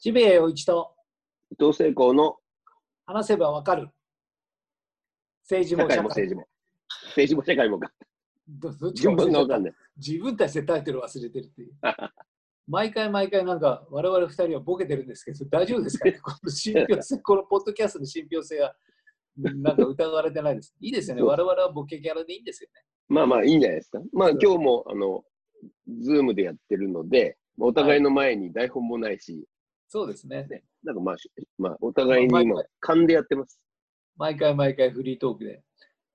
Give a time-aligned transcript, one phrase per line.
[0.00, 0.94] ジビエ陽一と
[1.52, 2.36] 伊藤聖光の
[3.04, 3.90] 話せばわかる。
[5.42, 6.48] 政治も社会も政治も。
[7.08, 7.92] 政治も社会もか。
[8.48, 9.74] どどっちか順わかんない。
[9.98, 11.72] 自分たちでタイトル忘れてるっていう。
[12.66, 16.12] 毎回毎回なんか我々二人はボケてるんですけど、大丈夫ですかね？
[16.24, 18.74] この信憑性、このポッドキャストの信憑性は
[19.36, 20.74] なんか疑われてないです。
[20.80, 21.22] いいですよね。
[21.22, 22.82] 我々はボケキャラでいいんですよね。
[23.06, 24.00] まあまあいいんじゃないですか。
[24.14, 25.22] まあ今日も、あの、
[26.00, 29.46] ズームでやってるので、お互いの前に台本もないし、
[29.92, 30.46] そうですね。
[30.48, 33.60] ね、なんかまあ、しまあ、お互いに今勘でやってます。
[34.16, 35.64] 毎回毎回フリートークで。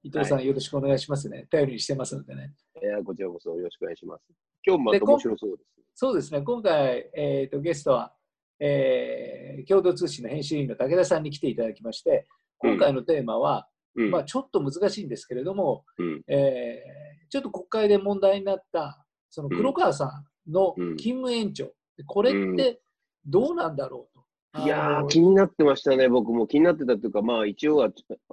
[0.02, 1.46] 伊藤さんよろしくお願いしますね。
[1.52, 2.54] 頼りにしてますのでね。
[2.76, 4.24] えーこちらこそよろしくお願いします。
[4.66, 5.70] 今日もまでた面白そうです。
[5.94, 8.14] そうですね、今回、えー、とゲストは、
[8.60, 12.28] えー共同通信の編集員の武田さんに来ていただきまして、
[12.60, 14.12] 今回のテーマは、うん。
[14.12, 16.22] まあ、ちょっと難しいんですけれども、うん。
[16.30, 20.06] えーちょっと国会で問題になった、その黒川さ
[20.48, 21.74] んのうん勤務延長、
[22.06, 22.80] これって
[23.26, 24.64] どうなんだろうと。
[24.64, 26.48] いやー、気になってましたね、僕も。
[26.48, 27.90] 気になってたというか、まあ一応は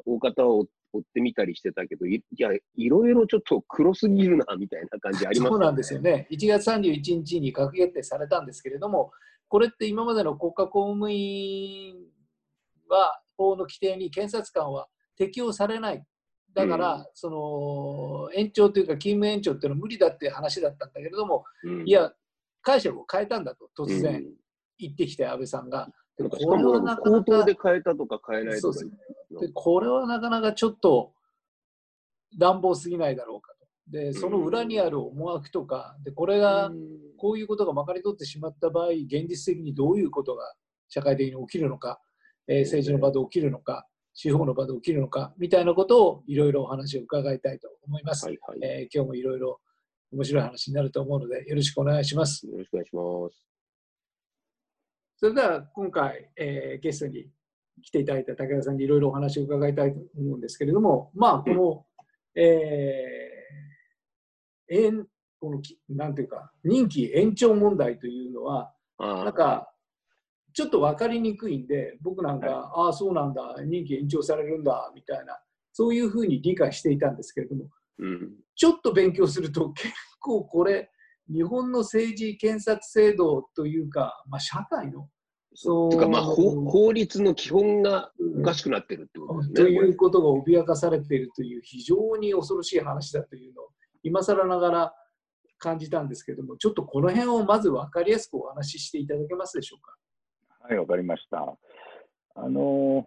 [0.07, 6.29] 大方を追ってみたりしてたけど、いいや、いろいろちょっと黒すぎるな、みたいな感じありますそうなんですよね。
[6.31, 9.11] 1月31日に閣議決定されたんですけれども、
[9.49, 11.97] これって今までの国家公務員
[12.89, 16.05] は、法の規定に検察官は適用されない。
[16.55, 22.13] だから、うんその延長というか、勤務延長っていうのは無理だっていう話だったんだけれども、うんいや、
[22.61, 24.25] 解釈を変えたんだと、突然
[24.87, 25.89] うん言ってきて、安倍さんが。
[26.17, 28.79] でこれはなかなか口頭で変えたとか変えないとか
[29.41, 31.15] でこれはなかなかちょっと
[32.39, 33.67] 乱暴すぎないだろうかと。
[33.91, 40.55] で、その裏にある思惑とか、でこれがうんこういうことがまかり通ってしまった場合、現実的にどういうことが
[40.89, 42.01] 社会的に起きるのか、
[42.49, 48.27] えー政治の場で起きるのか、司法の場で起きるのか、みたいなことをいろいろお話を伺いたいと思います。
[48.27, 48.59] はいはい。
[48.63, 49.61] えー今日もいろいろ
[50.13, 52.47] 面白い話になると思うので、よろしくお願いします。
[52.47, 53.52] よろしくお願いします。
[55.23, 57.29] それでは今回、えーゲストに
[57.81, 61.87] 来ていただいた武田さんにいろいろお話を伺いたいと思うんですけれども、まあ、この、
[62.35, 65.07] えー延
[65.39, 69.73] このきなんていうか、任期延長問題というのは、なんか、
[70.55, 75.39] ちょっと分かりにくいんで、僕なんか、ああ、そうなんだ、任期延長されるんだ、みたいな、
[75.73, 77.67] そういうふうに理解していたんですけれども、
[77.99, 78.33] うん。
[78.57, 80.91] ちょっと勉強すると、結構これ、
[81.33, 85.09] 日本の政治検察制度というか、まあ、社会の、
[85.55, 89.55] そうてか、まあ、法法律の基本がおかしくなってるってことですね。
[89.55, 93.69] ということが脅かされているという非常に恐ろしい話だというのを
[94.03, 94.95] 今更ながら
[95.59, 99.97] 感じたんですけどもちょっとこの辺をまず分かりやすくお話ししていただけますでしょうか。
[100.61, 101.57] はい、わかりました。
[102.35, 103.07] あの、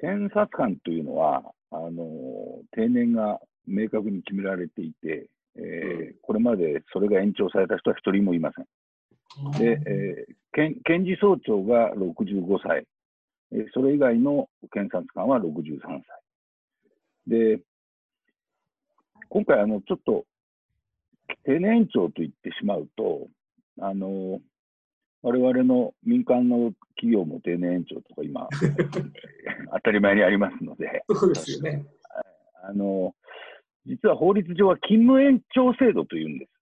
[0.00, 9.50] 検察官というのは、あの、定年が明確に決められていて、えーこれまでそれが延長された人は一人もいません。
[9.58, 12.86] で、えー検検事総長が65歳、
[13.52, 16.02] えーそれ以外の検察官は63歳。
[17.26, 17.60] で、
[19.28, 20.24] 今回、あの、ちょっと、
[21.44, 23.28] 定年延長と言ってしまうと、
[23.80, 24.40] あの、
[25.22, 28.48] 我々の民間の企業も定年延長とか今、
[29.74, 31.84] 当たり前にありますので、そうですよね。
[32.62, 33.14] あの、
[33.84, 36.55] 実は法律上は勤務延長制度というんです。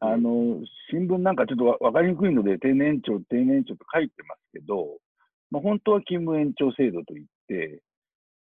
[0.00, 4.98] あの、新聞なんかちょっとわわかりにくいので、定年延長、定年延長と書いてますけど、
[5.50, 7.82] まあ、本当は勤務延長制度といって、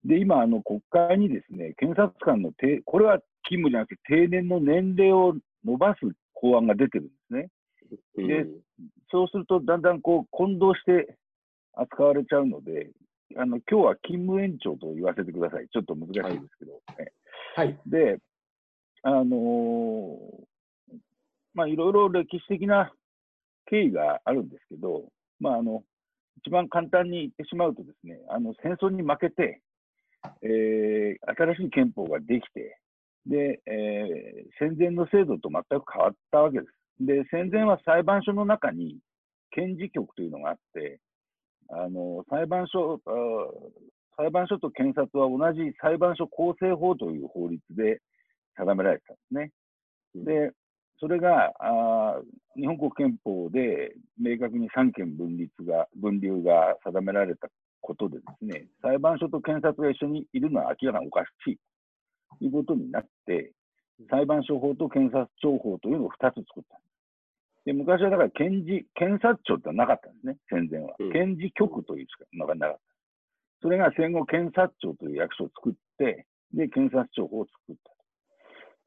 [0.04, 5.34] で、今、あの、国会にですね、検察官の定、これは勤務じゃなくて定年の年齢を
[5.64, 6.00] 伸ばす
[6.34, 7.50] 法案が出てるんですね。
[8.18, 8.46] うんで
[9.12, 11.16] そうすると、だんだんこう混同して
[11.74, 12.90] 扱われちゃうので、
[13.38, 15.70] あの今日は勤務延長と言わせてください。
[15.70, 16.82] ちょっと難しいですけど。
[16.98, 17.12] ね
[17.56, 17.80] はい。
[17.86, 18.18] で、
[19.04, 20.55] あのー
[21.56, 22.92] まあ、いろいろ歴史的な
[23.66, 25.06] 経緯があるんですけど、
[25.40, 25.84] まあ、あの、
[26.38, 29.62] 一番簡単に言ってしまうとですね、あの、戦争に負けて、
[30.42, 32.80] えー新しい憲法ができて、
[33.26, 37.06] で、えー戦前の制度と全く変わったわけです。
[37.06, 39.00] で、戦前は裁判所の中に
[39.52, 41.00] 検事局というのがあって、
[41.70, 43.00] あの、裁判所、
[44.18, 48.02] 裁判所と検察は同じ裁判所構成法という法律で
[48.58, 49.52] 定められてたんですね。
[50.16, 50.52] で、
[51.00, 52.24] それが、あー
[52.56, 57.50] 日本国憲法で明確に三権分立が、分流が定められた
[57.82, 61.58] ことでですね、裁判所と検察が一緒にいるのは明らかにおかしい
[62.40, 63.52] ということになって、
[64.10, 66.82] 裁判所法と検察庁法というのを2つ作ったん
[67.66, 71.12] で昔はだから検事、検察庁ってのはなかったんですね、戦前はうん。
[71.12, 72.08] 検事局という
[72.38, 72.82] のがなかった。
[73.62, 77.96] それが戦後検察庁という役所を作って、で、検察庁法を作ったと。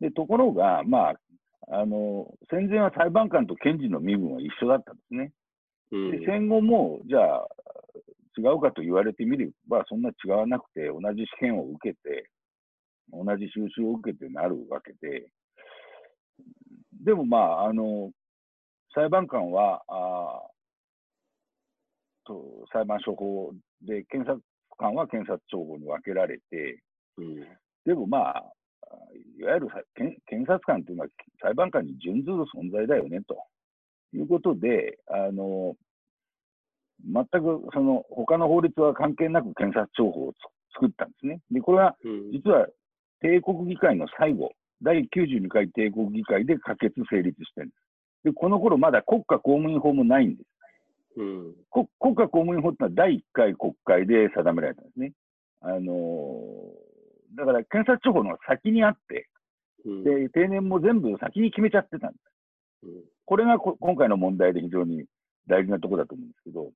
[0.01, 1.15] で、ところが、まあ、
[1.67, 5.33] あの、戦前は裁判官と検事の身分は一緒だったんですね。
[5.91, 6.11] うん。
[6.21, 7.49] で戦後も、じゃあ、
[8.39, 12.31] 違うかと言われてみれば、そんな違わなくて、同じ試験を受けて、
[13.11, 15.31] 同じ収集を受けてなるわけで、
[17.05, 18.13] でもまあ、あの、
[18.95, 20.59] 裁判官は、あー
[22.25, 23.53] と裁判所法
[23.83, 24.41] で、検察
[24.77, 26.83] 官は検察庁法に分けられて、
[27.17, 27.41] うん。
[27.85, 28.53] でもまあ、
[29.39, 31.09] いわゆるさ検検察官というのは
[31.41, 33.37] 裁判官に準ずる存在だよねと
[34.13, 35.77] いうことで、あの
[37.05, 40.37] 全くその他の法律は関係なく検察庁法をつ
[40.75, 41.41] 作ったんですね。
[41.51, 42.67] で、これはうん実は
[43.21, 44.53] 帝国議会の最後、
[44.83, 48.25] 第92回帝国議会で可決成立してるんです。
[48.25, 50.47] で、この頃まだ国家公務員法もないんです。
[51.17, 55.13] うんこ国家公務員法ってのは第1回国会で定められたんですね。
[55.61, 56.88] あのー
[57.37, 59.29] だから検察庁法の先にあって、
[59.85, 60.05] うん。
[60.05, 62.87] で、定年も全部先に決めちゃってたんです。
[62.87, 63.05] うん。
[63.25, 65.05] これがこ今回の問題で非常に
[65.47, 66.71] 大事なところだと思うんですけど、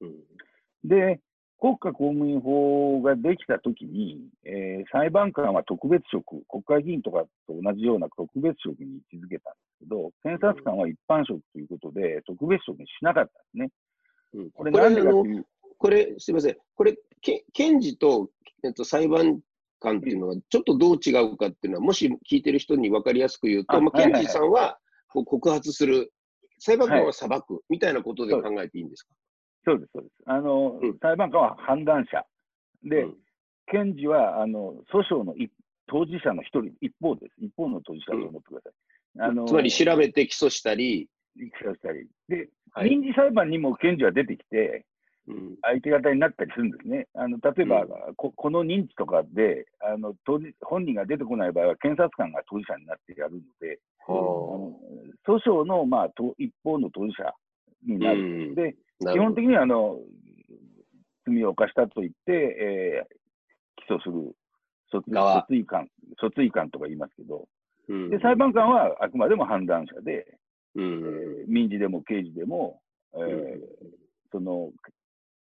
[0.00, 0.88] うん。
[0.88, 1.20] で、
[1.60, 13.70] 国家公務員法ができたときに、えー裁判官は特別職、国会議員とかと同じような特別職に位置づけたんですけど、検察官は一般職ということで、特別職にしなかったんですね。
[14.34, 14.50] うん。
[14.50, 15.46] これなんでかあのという、
[15.78, 18.28] これ、すみません、これ、け検事と、
[18.62, 19.40] えっと、裁判
[19.84, 24.78] 官っていうのは、ちょっとどう違うかっていうのは、もし聞いてる人に分かりやすく言うと、まあ、あはいはいはい検事さんは
[25.12, 26.12] こう告発する、
[26.58, 29.10] 裁判官は裁くみたいなことで考えていいんですか？
[29.66, 30.14] そうです、そうです。
[30.26, 32.24] あの、うん裁判官は判断者。
[32.82, 33.14] で、うん
[33.66, 35.50] 検事は、あの、訴訟の一
[35.86, 37.34] 当事者の一人、一方です。
[37.38, 38.72] 一方の当事者と思ってください。
[39.20, 42.06] あのつまり調べて起訴したり、起訴したり。
[42.28, 44.84] で、はい民事裁判にも検事は出てきて、うん
[45.62, 47.06] 相手方になったりするんですね。
[47.14, 48.14] あの例えば、うん。
[48.16, 53.80] こ、この認知とかであの当事本人が出てこない場合は、検察官が当事者になってやるので、
[55.26, 57.32] 訴訟の、まあ、と一方の当事者
[57.86, 58.20] になる。
[58.20, 58.22] う
[58.52, 58.54] ん。
[58.54, 59.98] で、基本的にはあの
[61.26, 63.14] 罪を犯したと言って、えー
[63.86, 64.34] 起訴する
[64.92, 65.02] 訴
[65.46, 65.88] 追官、
[66.22, 67.48] 訴追官とか言いますけど、
[67.88, 70.26] うんで裁判官はあくまでも判断者で、
[70.74, 72.80] うんえー民事でも刑事でも、
[73.14, 73.60] えーうん。
[74.32, 74.70] その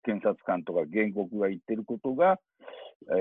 [0.03, 2.39] 検察官とか原告が言ってることが、
[3.11, 3.15] え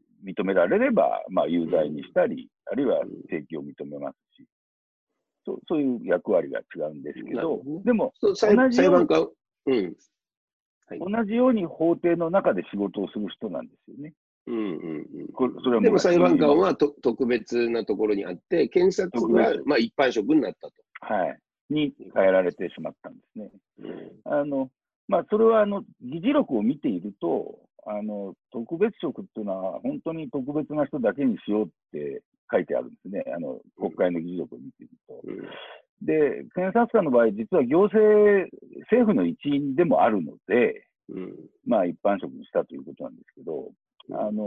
[0.00, 3.00] ー認められれば、まあ、有罪にしたり、あるいは
[3.30, 4.46] 請求を認めますし、
[5.44, 9.28] そうそういう役割が違うんですけどどね、でも同じように裁判官、
[9.66, 9.94] うん。
[10.98, 14.14] 同じように法廷の中で仕事をする人なんですよね。
[14.46, 15.28] うんうんうん。
[15.32, 19.66] これそれはでも裁判官は、はと特別なところにあって、検察は特別。
[19.66, 20.72] まあ一般職になったと。
[21.00, 21.38] はい、
[21.68, 23.50] に変えられてしまったんですね。
[24.24, 24.70] あの
[25.08, 35.20] まあ、それはあの議事録を見ているとあの、特別職っていうのは、本当に特別な人だけにしようって書いてあるんですね、あの国会の議事録を見ていると。
[35.24, 35.48] うん
[36.02, 38.48] で、検察官の場合、実は行政、
[38.90, 41.34] 政府の一員でもあるので、うん
[41.64, 43.70] まあ、一般職にしたということなんですけど、
[44.12, 44.44] あの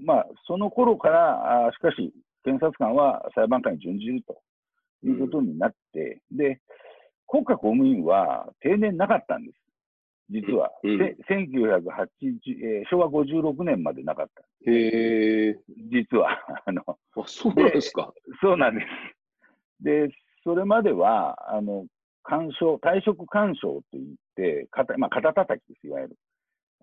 [0.00, 4.40] まあ、その頃から、あしかし、検察官は裁判官に準じると
[5.04, 6.60] いうことになって、で、
[7.26, 9.69] 国家公務員は定年なかったんです。
[10.30, 11.44] 実は、うんせ1980
[12.62, 14.42] えー昭和56年までなかった。
[14.70, 15.58] へえ、
[15.90, 16.38] 実は。
[16.64, 16.96] あのあ、
[17.26, 18.12] そうなんですか。
[18.40, 18.86] そうなんです。
[19.84, 20.08] で、
[20.44, 21.86] それまでは、あの、
[22.22, 26.16] 干渉、退職干渉といって、肩、まあ、肩叩きです、いわゆる。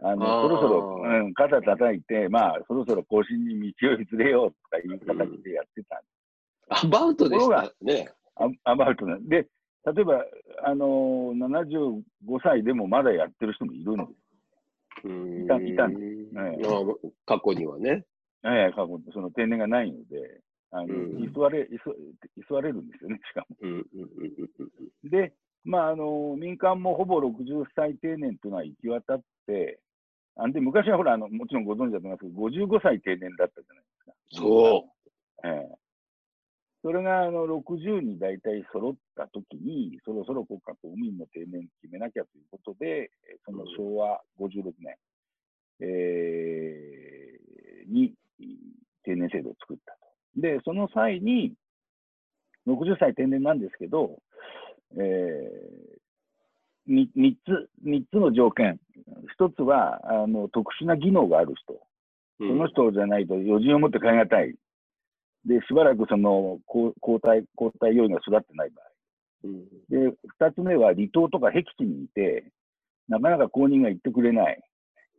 [0.03, 6.07] あの、そろそろ、うん、肩叩いて、まあ、そろそろ更新に道を譲れようとかいう形でやってたんで
[6.75, 6.85] す。
[6.85, 8.09] アバウトでしたね。
[8.35, 9.17] アアバウトな。
[9.21, 9.47] で、
[9.85, 10.25] 例えば、
[10.63, 12.01] あの75
[12.43, 14.27] 歳でもまだやってる人もいるんです。
[15.05, 15.93] うんいたいたん
[16.35, 16.51] あ
[17.25, 18.03] 過去にはね。
[18.43, 20.41] ええ過去その定年がないので、
[20.71, 20.87] あの、う
[21.19, 21.67] ん居座れ、
[22.35, 23.57] 居座れるんですよね、しかも。
[25.09, 29.79] で、まあ、あの民間もほぼ60歳定年というのは行き渡って、
[30.35, 34.47] あんで昔はほらあの、もちろんご存知だと思いますけど、55歳定年だったじゃないですか。
[34.47, 34.87] そ
[35.43, 35.47] う。
[35.47, 35.86] ええ
[36.87, 44.95] それがあの60に大体揃ったときに、そろそろ国家公務員の定年決めなきゃということで、えーその昭和56年、
[45.81, 48.13] えーに
[49.03, 50.41] 定年制度を作ったと。
[50.41, 51.55] で、その際に、
[52.65, 54.19] 60歳定年なんですけど、
[54.95, 58.79] えー、3, 三つ、三つの条件。
[59.33, 61.81] 一つは、あの、特殊な技能がある人。
[62.39, 64.55] その人じゃないと余人を持って変え難い。
[65.47, 68.85] で、しばらくその交交代、交代要員が育ってない場合。
[69.45, 72.51] うんで、二つ目は離島とか僻地にいて、
[73.07, 74.61] なかなか公認が行ってくれない。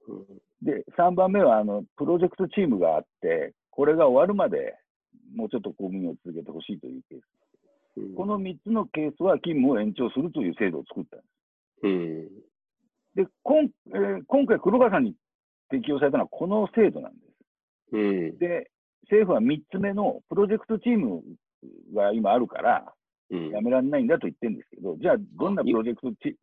[0.09, 0.25] うん
[0.61, 4.75] で、三番目は、あの、プロジェクトチームがあって、これが終わるまで
[5.35, 7.23] もうちょっと公務員を続けてほしいというケース。
[7.97, 11.87] うんこの三つのケースは勤務を延長するという制度を作ったんです。
[11.87, 12.29] うん。
[13.17, 15.15] で、今えー今回、黒川さんに
[15.69, 17.19] 適用されたのはこの制度なんで
[17.91, 17.97] す。
[17.97, 18.39] うん。
[18.39, 18.71] で、
[19.05, 21.23] 政府は3つ目のプロジェクトチーム
[21.95, 22.93] が今あるから、
[23.31, 26.37] うんやめられないんだと言ってるんですけど、じゃあ、どんなプロジェクトチ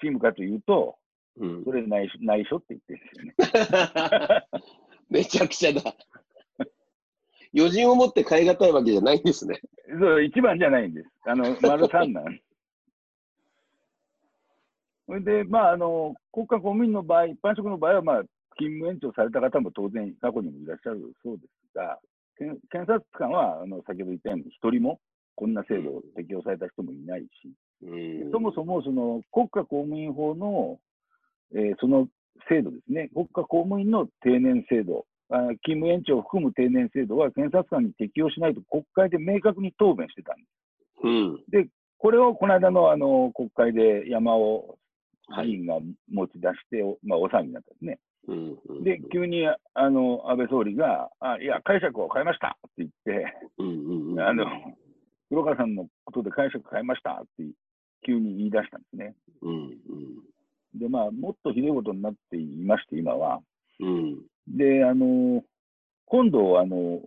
[0.00, 0.96] チームかというと、
[1.38, 4.46] うんそれ内緒内緒って言ってるんですよね。
[5.10, 5.82] めちゃくちゃだ。
[7.54, 9.60] 余人を持って変え難いわけじゃないんですね。
[9.98, 11.08] そう、一番じゃないんです。
[11.24, 12.40] あの、丸三なん。
[15.06, 18.22] それで、まあ、あの、国家公務員の場合、一般職の場合は、まあ、
[18.56, 21.98] 勤務延長された方も当然過去にもいらっしゃるそうですが、
[22.36, 25.00] 検察官は、あの、先ほど言ったように、一人も
[25.36, 27.28] こんな制度を適用された人もいないし、
[27.82, 28.30] うん。
[28.30, 30.78] そもそもその国家公務員法の、
[31.54, 32.08] えーその
[32.48, 40.48] 制度ですね、国家公務員の定年制度、あ勤務延長を含む定年制度は検察官に適用しないと国会で明確に答弁してたんです。
[41.04, 41.44] うん。
[41.98, 44.78] これをこの間のあの国会で山尾
[45.30, 45.46] はい。
[45.46, 45.78] 議員が
[46.10, 47.98] 持ち出して、おまあ、お騒ぎになったんですね。
[48.82, 53.26] で、急にあの安倍総理が、あいや、解釈を変えましたって言って。
[54.22, 54.46] あの
[55.30, 57.44] 黒川さんのことで解釈変えましたって
[58.04, 59.14] 急に言い出したんですね。
[59.42, 59.70] うん
[60.74, 63.40] で、まあ、もっとひどいことになっていまして、今は。
[64.46, 65.42] で、あの、
[66.06, 67.00] 今度、あの、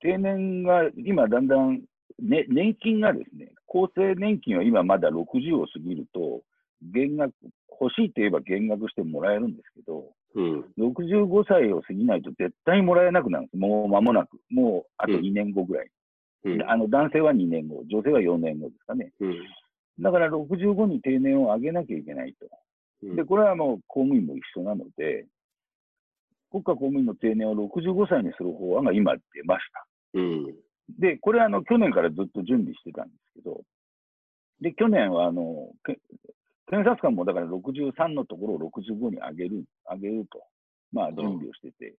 [0.00, 1.82] 定年が今だんだん、
[2.18, 6.42] ね、年金がですね、厚生年金は今まだ60を過ぎると、
[6.82, 7.32] 減額、
[7.80, 10.64] 欲しいと言えば減額してもらえるんですけど、うん。
[10.78, 13.56] 65歳を過ぎないと絶対もらえなくなるんです。
[13.56, 14.38] もう間もなく。
[14.50, 15.90] もうあとうん2年後ぐらい。
[16.44, 16.62] うん。
[16.62, 19.12] あの男性は2年後、女性は4年後ですかね。
[19.20, 19.34] うん。
[20.00, 22.46] だから65に定年を上げなきゃいけないと。
[23.02, 25.26] うんで、これはもう公務員も一緒なので、
[26.52, 29.86] 国家公務員の定年を65歳にする法案が今出ました。
[30.14, 30.54] うん。
[31.00, 33.62] で、これはあの去年からずっと準備してたんですけど、
[34.60, 35.98] で、去年はあのけ
[36.72, 40.42] 検察官もだから63のところを65に上げる、上げると、
[40.90, 41.94] まあ準備をしてて、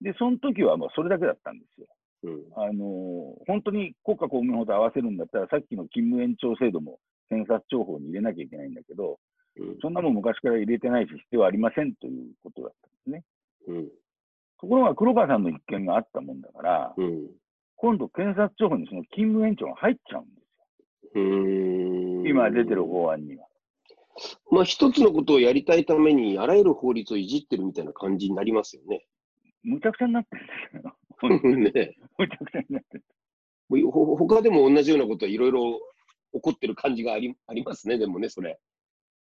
[0.00, 1.86] で、その時はまあそれだけだったんですよ。
[2.24, 2.42] うん。
[2.56, 9.20] あの本当に国家公務員法と合わせるんだったら、さっきの勤務延長制度も検察庁法に入れなきゃいけないんだけど、
[9.56, 9.78] うん。
[9.80, 13.22] そんなもん昔から入れてないし、必要ありませんということだったんですね。
[13.68, 13.88] うん。
[14.58, 17.30] ところが黒川さんの一件があったもんだから、うん。
[17.76, 20.40] 今度検察庁法にその勤務延長が入っちゃうんで
[21.12, 22.22] すうん。
[22.24, 22.26] よ。
[22.26, 23.46] 今出てる法案には。
[24.50, 29.06] まあ、一つのことをやりたいために、あらゆる法律をいじってるみたいな感じになりますよね。
[29.62, 31.92] むちゃくちゃになってるんですよ。
[31.96, 31.96] ね。
[32.18, 33.04] むちゃくちゃになってる。
[33.68, 35.80] もうほ他でも同じようなことはいろいろ
[36.34, 38.58] 起こってる感じがありありますね、でもね、それ。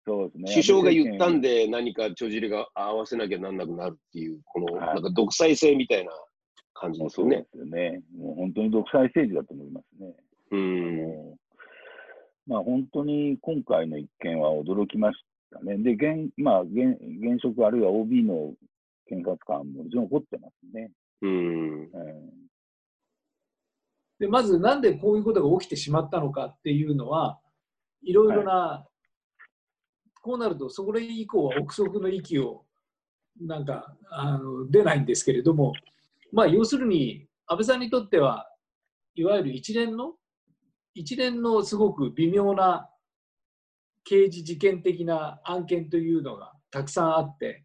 [0.05, 0.51] そうですね。
[0.51, 1.65] 首相が言ったんで。
[1.65, 6.11] で、何か帳尻が合わせなきゃなんなくなるっていう、この、はいなんか独裁性みたいな
[6.73, 7.45] 感じですよね。
[7.51, 8.01] そうですよね。
[8.17, 10.15] もう本当に独裁政治だと思いますね。
[10.51, 11.37] うん。
[12.49, 15.19] まあ、本当に今回の一件は驚きまし
[15.51, 15.77] たね。
[15.77, 18.53] で、現,、まあ、現現職あるいは OB の
[19.07, 20.91] 検察官も非常に怒ってますね。
[21.21, 21.89] うん。
[21.93, 22.49] えー
[24.19, 27.39] でまずなんでこういうことが起きてしまったのかっていうのは
[28.03, 28.85] いろいろな、
[30.21, 32.65] こうなるとそれ以降は憶測の域を
[33.39, 35.71] なんかあの出ないんですけれども、
[36.33, 38.49] まあ、要するに安倍さんにとっては
[39.15, 40.15] いわゆる一連の
[40.99, 42.89] 一連のすごく微妙な
[44.03, 47.63] 刑事事件的な案件というのがたくさんあって、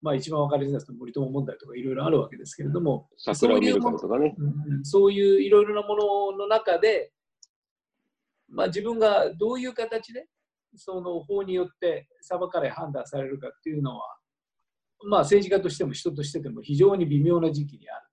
[0.00, 4.34] まあ、一番分かりやすいのは森友問題とかいろいろあるわけですけれども、桜を見るからとかね。
[4.38, 7.12] うんそういういろいろなものの中で、
[8.48, 10.26] まあ、自分がどういう形で
[10.74, 14.06] その法によって裁かれ判断されるかっていうのは、
[15.06, 18.06] まあ、政治家としても人としてでも非常に微妙な時期にある。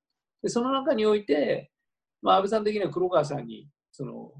[0.44, 1.72] でその中において、
[2.22, 3.70] まあ、安倍さん的には黒川さんに
[4.02, 4.32] その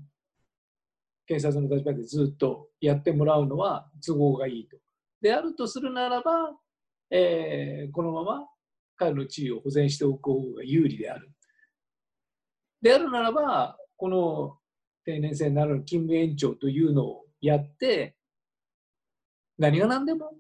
[1.28, 4.76] 検察の立場でずっとやってもらうのは都合がいいと。
[5.22, 6.32] であるとするならば、
[7.12, 8.48] えーこのまま
[8.96, 11.32] 彼の地位を保全しておく方が有利である。
[12.82, 14.58] であるならば、この
[15.06, 18.16] 定年制なる勤務延長というのをやって、
[19.60, 20.32] 何が何でも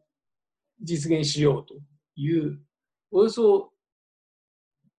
[0.82, 1.76] 実現しようと
[2.16, 2.60] いう、
[3.12, 3.72] およそ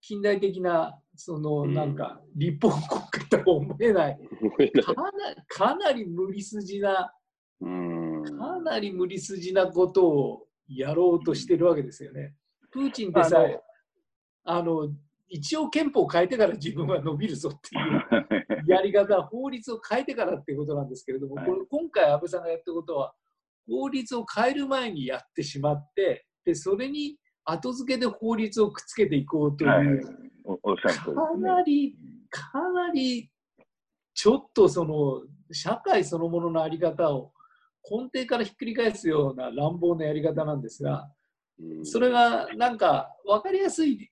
[0.00, 1.74] 近代的な、そのうん。
[1.74, 4.18] なんか立法国家とは思えない、
[4.84, 5.02] かな
[5.48, 7.12] かなり無理筋な、
[7.60, 8.24] うん。
[8.24, 12.34] かなり無理筋なことをやろうとしてるわけですよね。
[12.70, 13.60] プーチンでさえ、
[14.44, 14.88] あの
[15.28, 21.46] 一応憲法を変えてから自分は伸びるぞっていう やり方、法律を変えてからっていうことなんですけれども、はい。
[21.46, 23.14] これ今回安倍さんがやったことは、
[23.68, 31.94] 法律を変える前にやってしまって、でそれに後付けで法律をくっつけていこうという、はいおおっしゃるかなり
[32.30, 33.30] かなり
[34.14, 35.22] ちょっとその
[35.52, 37.32] 社会そのものの在り方を
[37.90, 41.10] 根底からひっくり返すような乱暴なやり方なんですが、
[41.84, 44.10] それがなんか分かりやすい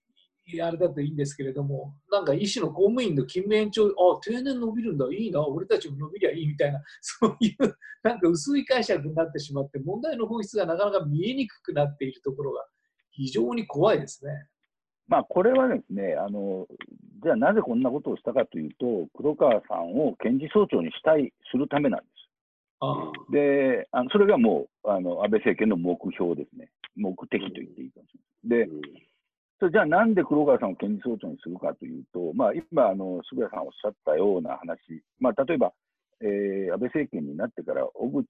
[0.61, 7.57] あれだといいんですけれども、なんか一種の公務員の勤務延長、あ定年伸びるんだ、いいな、俺たちも伸びりゃいいみたいな、そういう
[8.03, 12.67] なんか薄い解釈になってしまって、問題の本質がなかなか見えにくくなっているところが
[13.11, 14.33] 非常に怖いですね。
[15.11, 16.69] まあ、これはですねあの、
[17.23, 22.11] じゃあなぜこんなことをしたかというと、黒川さんを検事総長にしたい、するためなんです。
[22.83, 28.15] あであのそれがもうあの安倍政権の目標ですね、目的と言っていいかもし
[28.49, 28.69] れない。
[28.69, 28.73] で、
[29.59, 35.73] それじゃあなんで黒川さんを検事総長にするかというと、まあ、今あの、渋谷さんおっしゃったような話、まあ、例えば、
[36.23, 38.25] えー、安倍政権になってから小渕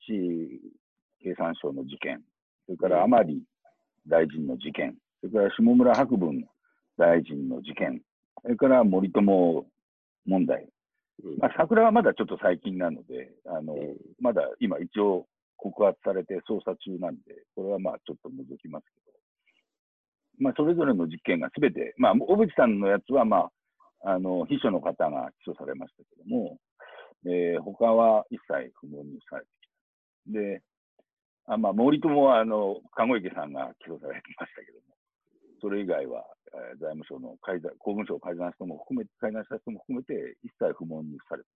[1.22, 2.20] 経産省の事件、
[2.66, 3.42] それから甘利
[4.08, 6.44] 大臣の事件、それから下村博文
[7.00, 8.02] 大臣の事件、
[8.42, 9.64] それから森友
[10.26, 10.68] 問題、
[11.38, 13.74] まあ、桜はまだちょっと最近なので、あの
[14.20, 15.26] まだ今、一応
[15.56, 23.48] 告発されて捜査中なんで、これはまあちょっと除きますけど、まあ、それぞれの実験がすべて、まあ、小渕さんのやつは、ま
[24.04, 26.58] あ、あの秘書の方が起訴されましたけども、
[27.24, 29.48] えー、他は一切不問にされて
[30.28, 30.40] きた。
[30.40, 30.62] で、
[31.46, 34.99] あまあ、森友はあの籠池さんが起訴されてましたけども、
[35.60, 41.48] それ以外は、えー、財務省の改ざ公文書を改ざんした人も含めて、改ざんした人も含めて、一切不問にされて、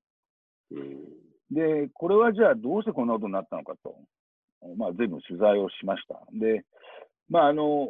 [1.51, 3.97] で、これはじゃあどうしてこんなことになったのかと、
[4.77, 6.21] まあ、随分取材をしました。
[6.33, 6.65] で、
[7.29, 7.89] まあ、あの、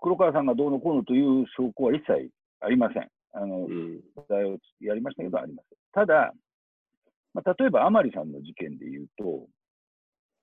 [0.00, 3.08] 黒川さんがどうのこうのという証拠は一切ありません。
[3.32, 5.78] あの、取材をやりましたけど、ありません。
[5.92, 6.32] ただ、
[7.32, 9.46] まあ、例えば甘利さんの事件でいうと、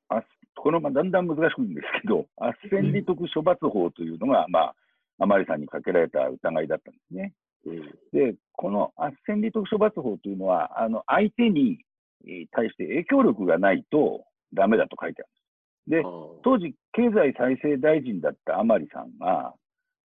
[0.10, 0.24] あ
[0.62, 4.76] このまだんだん難しくんですけど、斡旋利得処罰法というのが、まあ、
[5.20, 7.34] 甘利さんにかけられた疑いだったんですね。
[8.14, 11.80] で、この斡旋利得処罰法というのは、あの相手に
[12.52, 15.38] 対して影響力がないとダメだと書いてあるんです。
[15.88, 16.04] で、
[16.44, 19.54] 当時、経済再生大臣だった甘利さんが、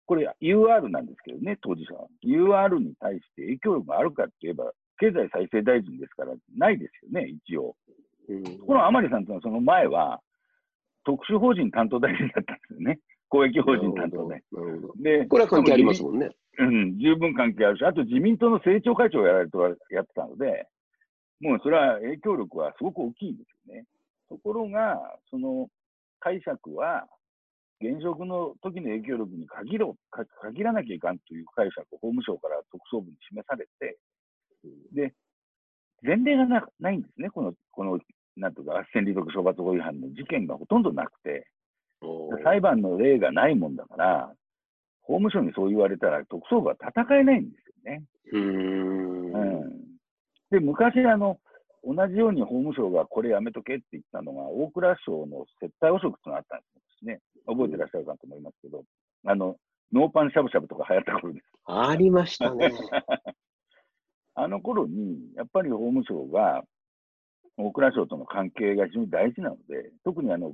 [0.06, 2.08] これ UR なんですけどね、当事者は。
[2.24, 7.76] UR に対して影響力があるかって言えば、経済再生大臣ですから、ないですよね、一応。
[8.66, 10.20] この甘利さんというのは、その前は、
[11.04, 12.98] 特殊法人担当大臣だったんですよね。
[13.28, 14.42] 公益法人担当で。
[15.20, 16.30] で、これは関係ありますもんね。
[16.58, 19.56] うん、十分関係あるし、あと自民党の政調会長をやられて
[19.90, 20.66] やってたので、
[21.40, 23.84] もうそれは影響力はすごく大きいんですよね。
[24.28, 25.68] ところが、その
[26.18, 27.06] 解釈は、
[27.80, 33.98] 現職の時の影響力に限ろ限らなきゃいかんという解釈を法務省から特捜部に示されて、
[34.92, 35.14] で、
[36.02, 37.98] 前例がなないんですね、この、この、
[38.36, 41.46] なんとか、斡旋利得処罰法違反の事件がほとんどなくて、
[42.44, 44.32] 裁判の例がないもんだから、
[45.02, 48.04] 法務省にそう言われたら、特捜部は戦えないんですよね。
[48.32, 49.70] うん、
[50.50, 51.38] で、昔あの、
[51.84, 56.64] 同じように法務省がこれやめとけって言ったのが、大蔵省の接待汚職ってのがあったんで
[56.98, 57.20] すね。
[57.46, 58.84] 覚えてらっしゃるかと思いますけど、
[59.26, 59.56] あの、
[59.92, 61.46] ノーパンしゃぶしゃぶとか流行った頃です。
[61.64, 62.70] ありましたね。
[64.34, 66.62] あの頃に、やっぱり法務省が、
[67.66, 70.52] 大蔵省との関係が非常に大事なので、特にあの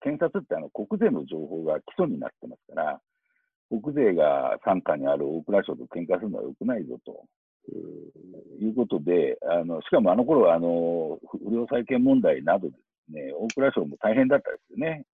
[0.00, 3.00] 検察ってあの国税の情報が基礎になってますから、
[3.70, 7.24] 国税が傘下にある大蔵省と喧嘩するのはよくないぞと。
[8.60, 12.76] いうことで、あのしかもあの頃はあの不良債権問題などで
[13.08, 15.04] すね、大蔵省も大変だったですよね。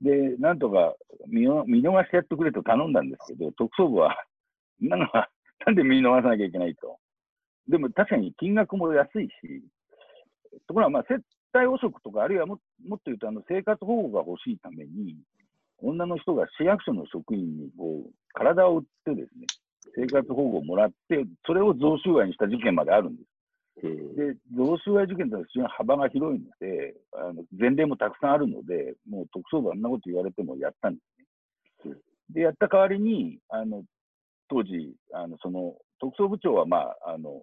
[0.00, 0.94] で、なんとか
[1.28, 4.16] 見見逃してやってくれと頼んだんですけど、特捜部は、
[4.80, 5.28] なのは、
[5.66, 6.98] なんで見逃さなきゃいけないと。
[7.68, 9.62] でも確かに金額も安いし、
[10.66, 15.16] ところがまあ接待汚職とか、あるいはももっと言うとあの生活保護が欲しいために、
[15.82, 19.46] 女の人が市役所の職員にこう体を売ってですね、
[19.96, 23.28] 生活保護をもらって、それを贈収賄にした事件まであるんです。
[23.80, 31.00] で、贈収賄事件というのは非常に幅が広いので、あの前例もたくさんあるので、もう特捜部あんなこと言われてもやったんで
[31.82, 31.94] すね。
[32.30, 33.84] で、やった代わりに、あの
[34.48, 37.42] 当時、あのその特捜部長は、まあ、あの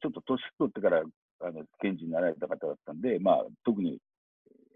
[0.00, 1.02] ちょっと年取ってから
[1.42, 3.98] あの検事になられた方だったんで、まあ、特に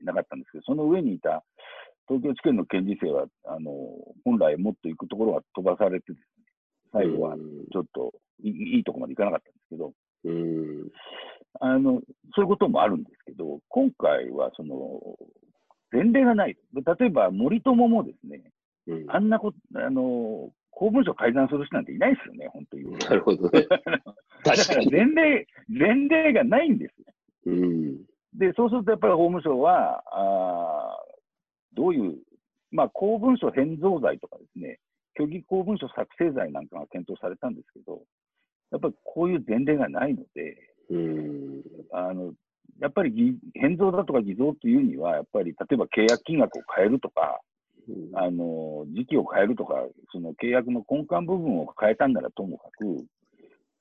[0.02, 1.44] なかったんですけど、その上にいた
[2.09, 3.72] 東京地検の検事生は、あの
[4.24, 6.18] 本来もっと行くところは飛ばされてね、
[6.92, 9.92] 最後はちょっといいいとこまでいかなかったんですけど、
[10.24, 10.88] うん。
[11.61, 12.00] あの
[12.35, 15.00] そういうこともあるんですけど、今回はその
[15.92, 16.57] 前例がない。
[16.74, 18.42] 例えば森友もですね、
[18.87, 22.98] うん、あんなこと、あの、公文書改ざんする人なんていないですよね、本当に。
[22.98, 23.62] なるほどね。
[24.44, 26.94] だから前例、前例がないんです。
[27.46, 27.96] うん、
[28.34, 31.02] で、そうするとやっぱり法務省は、あ
[31.72, 32.18] どういう、
[32.70, 34.78] まあ、公文書変造罪とかですね、
[35.16, 38.02] 虚偽公文書作成罪なんかが検討されたんですけど、
[38.70, 40.58] やっぱりこういう前例がないので、
[40.90, 41.62] うん。
[41.90, 42.34] あの
[42.80, 47.40] やっぱり偽変造だとか偽造というには、やっぱり例えば契約金額を変えるとか、
[48.14, 49.75] あの時期を変えるとか、
[50.12, 53.05] その契約の根幹部分を変えたんならともかく、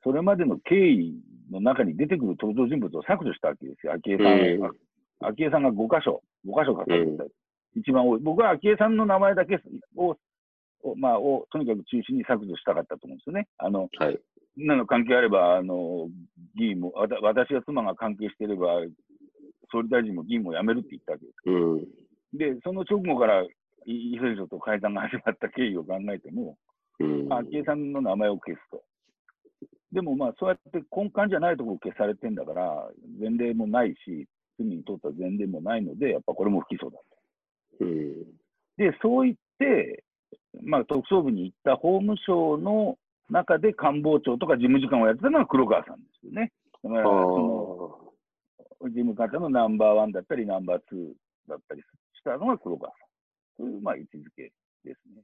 [0.04, 1.16] それまでの経緯
[1.52, 4.70] の中に出てくる登場人物を削除したわけですよ、昭恵さんうんが。
[5.30, 7.24] 昭恵さんが5箇所、5箇所かかった、
[7.76, 8.20] 一番多い。
[8.22, 9.60] 僕は昭恵さんの名前だけ
[9.96, 10.16] を、
[10.84, 13.48] をまあ、をとにかく中心に削除したかったと思うんですよね。
[13.58, 14.20] あのはい。
[14.58, 16.08] なの関係あれば、あの
[16.56, 18.82] 議員も、わた私や妻が関係していれば、
[19.72, 21.50] 総理大臣も議員も辞めるって言ったわけです。
[21.50, 21.84] うん。
[22.38, 23.44] で、その直後から、
[23.86, 26.58] い伊勢省と会談が始まった経緯を考えても、
[27.00, 28.84] 昭恵さんの名前を消すと。
[29.92, 34.28] でもまあ、そうやって根幹じゃないところを消されてんだから、前例もないし、
[34.60, 37.04] 罪に問った前例もないので、やっぱこれも不起訴だと。
[37.82, 38.24] うん。
[38.78, 40.04] で、そう言って、
[40.64, 42.98] まあ、特捜部に行った法務省の
[43.30, 46.52] 中で官房長とか事務次官をやってたのは黒川さんですよね。
[46.84, 48.00] だから、あその
[48.84, 48.90] あ。
[48.90, 51.86] 事務方のナンバーワンだったり、ナンバーツーだったりし
[52.24, 53.05] たのが黒川さ
[53.64, 53.66] ん。
[53.66, 54.52] という、まあ、位置づけ
[54.84, 55.22] ですね。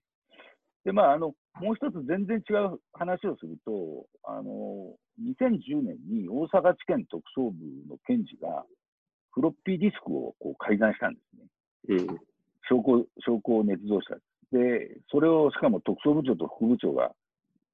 [0.83, 7.53] で、まあ、あの、もう一つ全然違う話をすると、あの、2010年に大阪地検特捜部
[7.87, 8.65] の検事が、
[9.31, 11.19] フロッピーディスクをこう改ざんしたんで
[11.87, 12.07] すね。
[12.09, 12.19] うん。
[12.67, 14.15] 証拠、証拠を捏造した。
[14.51, 17.11] で、それをしかも特捜部長と副部長が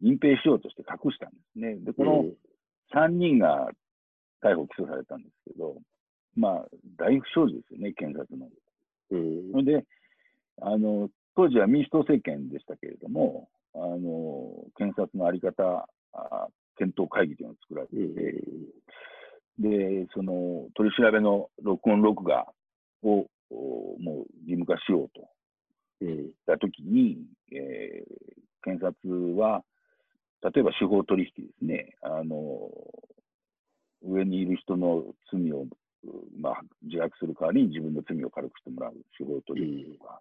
[0.01, 1.75] 隠蔽しようとして隠したんですね。
[1.77, 2.25] で、この
[2.93, 3.69] 3人が
[4.43, 5.77] 逮捕・起訴されたんですけど、
[6.35, 6.65] まあ、
[6.97, 8.47] 大不祥事ですよね、検察の。
[9.63, 9.83] で、
[10.61, 17.97] あの、当時は民主党政権でしたけれども、あの、検察のあり方、あ検討会議というのを作られて
[19.59, 22.47] で、その取り調べの録音・録画
[23.03, 25.29] をおもう義務化しようと。
[26.01, 26.07] うん。
[26.07, 27.17] 言ったときに、
[27.51, 29.63] えー検察は、
[30.43, 32.69] 例えば司法取引ですね、あの
[34.03, 35.67] 上にいる人の罪を、う
[36.37, 40.19] まあ、自白する代わりに自分の罪を軽くしてもらう司法取引とか、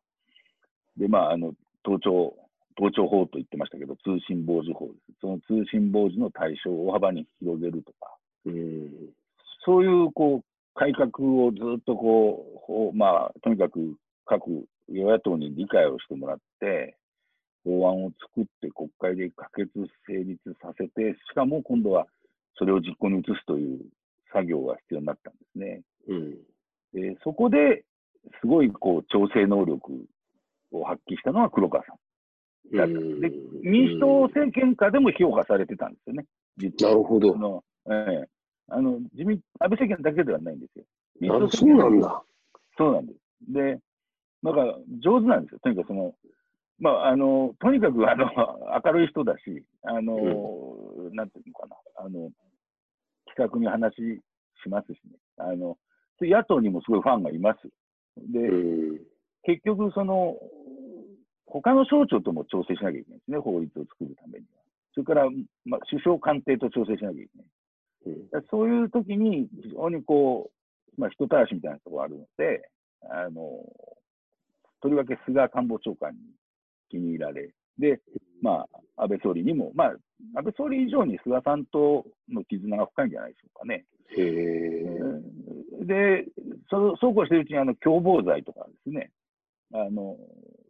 [0.97, 1.53] で、まあ、あの
[1.85, 2.35] 盗聴、
[2.77, 5.21] 盗聴法と言ってましたけど、通信傍受法です。
[5.21, 8.91] その通信傍受の対象を大幅に広げるとか、うん。
[9.65, 11.09] そういうこう改革
[11.47, 16.97] をずっとこうまあ、とにかく各与野党に理解をしてもらって、
[17.65, 19.71] 法案を作って国会で可決
[20.07, 22.07] 成立させて、しかも今度は
[22.59, 23.81] それを実行に移すという
[24.33, 25.83] 作業が必要になったんですね。
[26.09, 26.31] うん。
[26.93, 27.85] でそこで
[28.41, 29.93] すごいこう調整能力
[30.73, 31.97] を発揮したのは黒川さん。
[32.77, 33.31] だったんで
[33.63, 36.25] 民主党政権下でも評価されてたんですよね、
[36.57, 36.93] 実は。
[36.93, 37.39] なるほどあ。
[37.39, 38.29] のええ
[38.69, 40.85] あの自民安倍政権だけではないんですよ。
[41.21, 42.23] 民主党政権なんだ。
[42.77, 43.19] そうなんです。
[43.53, 43.79] で、
[44.43, 45.59] なんか上手なんですよ。
[45.63, 46.15] とにかくその、
[46.79, 48.29] まあ、あの、とにかくあの
[48.85, 50.17] 明るい人だし、あの、
[51.13, 52.31] なんていうのかな、あの、
[53.27, 53.95] 気さくに話
[54.63, 55.19] しますしね。
[55.39, 55.79] あの、
[56.21, 57.69] 野党にもすごいファンがいます。
[58.17, 59.01] で、うん。
[59.47, 60.37] 結局、その、
[61.47, 64.63] 他の省庁とも調整しなきゃいけないですね、法律を作るためには。
[64.93, 65.29] それから、
[65.65, 67.47] まあ、首相官邸と調整しなきゃいけない。
[67.47, 70.51] うんそういう時に、非常にこ
[70.97, 72.69] う、まあ、人たらしみたいなところがあるので、
[73.03, 73.43] あの、
[74.81, 76.19] とりわけ菅官房長官に
[76.89, 78.01] 気に入られ、で、
[78.43, 79.89] まあ、安倍総理にも、まあ、
[80.37, 83.85] 安倍総理以上に菅さんとの絆が深いんじゃないでしょうかね。
[84.17, 84.23] へ
[85.83, 85.85] え。
[85.85, 86.25] で、
[86.71, 89.11] そそうこうしてるうちに、あの、共謀罪とかですね、
[89.73, 90.17] あの、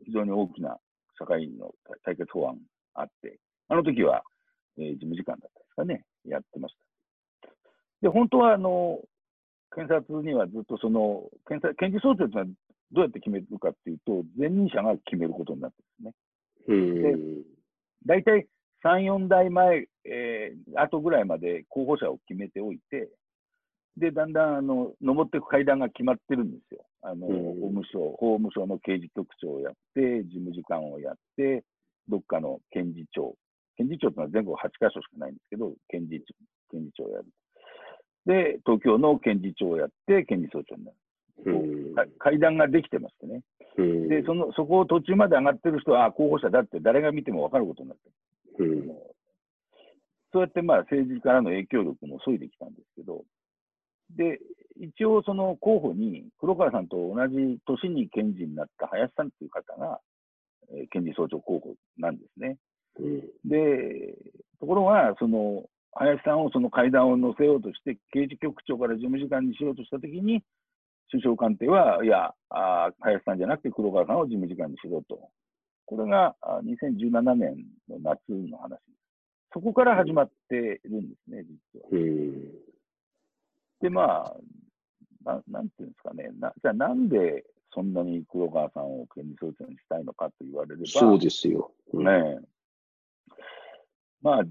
[0.04, 0.78] 非常に大きな
[1.18, 1.72] 社会の
[2.04, 2.58] 対決法案
[2.94, 4.22] あって、あの時は、
[4.78, 6.74] えー事務次官だったですかね、やってまし
[7.42, 7.50] た。
[8.02, 9.00] で、本当は、あの、
[9.74, 12.56] 検察にはずっとその、検察検事総長というのは
[12.92, 16.12] どうやって決めるかっていうと、前任者が決めることになってですね。
[16.68, 16.74] う
[17.16, 17.42] ん。
[18.06, 18.46] 大体
[18.84, 23.08] 3、4代前、えー後ぐらいまで候補者を決めておいて、
[23.96, 26.84] で、だんだん、あの、登っていく階段が決まってるんですよ。
[27.02, 31.64] あの、うん法務省、法務省の刑事局長をやって、事務次官をやって、
[32.08, 33.34] どっかの検事長。
[33.76, 36.34] 検事長ってのは全国8カ所しかないんですけど、検事長、
[36.70, 37.26] 検事長をやる。
[38.26, 40.96] で、東京の検事長をやって、検事総長になる。
[41.44, 43.42] うんか階段ができてましてね。
[43.78, 48.70] うんで、その、そこを途中まで上がってる人は、あ候補者だって誰が見ても分かることになってる。
[48.70, 49.16] うん
[50.32, 53.24] そうやってまあ政治からの影響力も削いできたんですけど、
[54.10, 54.38] で、
[54.78, 60.00] 一応その候補に、黒川さんと同じ年に検事になった林さんという方が、
[60.70, 62.56] えー検事総長候補なんですね。
[63.00, 64.16] うんで、
[64.60, 70.42] ところが、その、林さんをその階段を乗せようとして、刑事局長から事務次官にしようとしたときに、
[71.10, 75.30] 首相官邸は、いやあー、林さんじゃなくて黒川さんを事務次官にしろと。
[75.86, 78.82] これがあ2017年の夏の話です。
[79.54, 81.88] そこから始まってるんですね、実は。
[83.82, 83.88] うん。
[83.88, 84.36] で、まあ、
[85.24, 91.72] ななんていうんですかね、なじゃあなんでそんなに黒川さんを検事総長にしたいのかと言われれば、そうですよ。
[91.92, 92.56] うんねえ
[94.22, 94.44] まあ、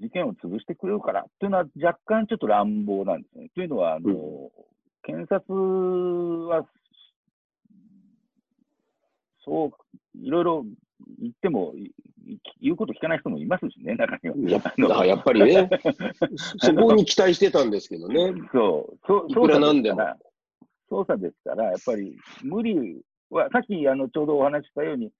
[0.00, 3.48] 事件を潰してくれるからというのは若干ちょっと乱暴なんですね。
[3.54, 4.50] というのは、あのう
[5.02, 6.66] 検察は、
[9.44, 10.64] そう、いろいろ
[11.20, 11.74] 言っても、
[12.60, 15.04] 言うこと聞かない人もいますしね、中には。
[15.04, 15.68] ややっぱりね、
[16.58, 18.32] そこに期待してたんですけどね。
[18.52, 20.00] そう、そういくらなんでも
[20.90, 25.10] 捜査ですから、やっぱり無理は、さっきあのちょうどお話ししたように、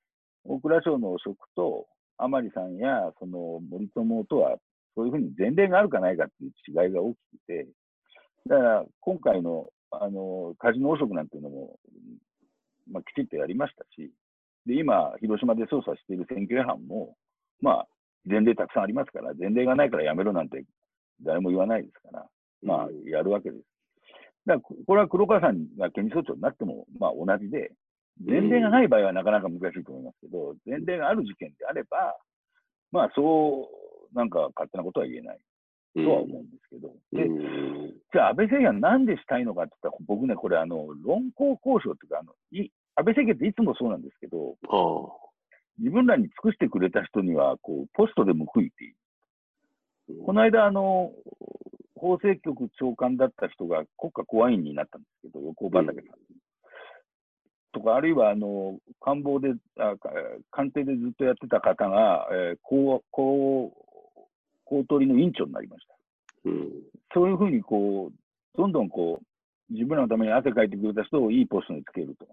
[0.44, 4.58] 大蔵省の職と甘利さんやその森友とは、
[4.94, 7.68] そういうふうに前例があるかないかっていう違いが大きくて、
[8.46, 11.78] だから今回のあのカジノ汚職なんていうのも、
[12.90, 14.10] まあ、きちっとやりましたし、
[14.66, 17.16] で今、広島で捜査している選挙違反も、
[17.60, 17.86] まあ、
[18.24, 20.64] 前例たくさんありますから、前例がないからやめろなんて
[21.22, 22.26] 誰も言わないですから、
[22.62, 23.62] まあ、やるわけです。
[24.46, 27.72] だから、ここれは黒川さんが検事総長になっても、まあ、同じで、
[28.24, 32.16] 前例がない場合はなかなか難しいと思いますけど、前例がある事件であれば、
[32.92, 33.68] まあ、そ
[34.12, 35.38] う、なんか勝手なことは言えない
[35.96, 37.92] とは思うんですけど、でうん。
[38.12, 45.24] じゃあ、安倍政権はなんでしたいのかって言ったら、僕ね、これ、あの論功交渉っていうかあのい、安倍政権っていつもそうなんですけど、あ
[45.78, 48.94] 自分らに尽くしてくれた人にはこうポストで報いていい。
[50.22, 51.10] あこの間、あの
[51.96, 56.18] 法制局長官だった人が国家公安委員になったんですけど、横尾畑さん。
[57.72, 60.10] とか、あるいはあの官房であ、か
[60.50, 63.72] 官邸でずっとやってた方が、えー公公
[64.66, 65.94] 公取の委員長になりました。
[66.44, 66.70] うん
[67.12, 72.26] そういうふうにこう、どんどんこう、自分らのために汗かいてくれた人をいいポストにつけると。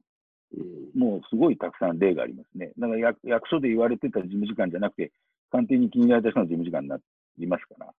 [0.57, 2.71] うんもうすごいたくさん例がありますね。
[2.77, 5.11] だから役役所で言われてた事務次官じゃなくて、
[5.51, 6.97] 官邸に気に入られた人の事務次官にな
[7.37, 7.93] りますから、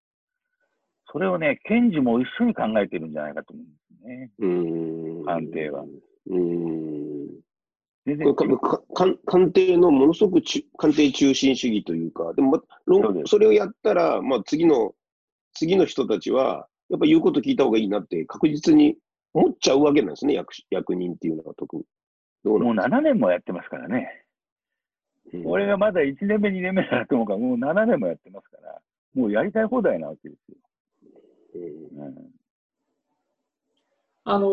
[1.11, 4.31] それをね、検事も一緒に考えてるんじゃないかと思うんですね。
[4.39, 5.83] うん官邸は。
[6.29, 7.03] うん
[8.05, 12.61] 全然これかか官官邸のものすごくち官邸中心主義というか、でも、ま
[13.25, 14.93] それをやったら、まあ、次の、
[15.53, 18.97] 次の人たちは、やっぱ言うこと聞いた方がいいなって確実に
[19.33, 21.83] 思っちゃうわけなんですね、役役人っていうのは特に。
[22.43, 24.25] もうなん7年もやってますからね。
[25.33, 28.79] うん俺がまだ1年目、2年目だと思うから、もう7年もやってますから、
[29.15, 30.57] もうやりたい放題なわけですよ。
[31.55, 32.15] うんうん
[34.25, 34.49] あの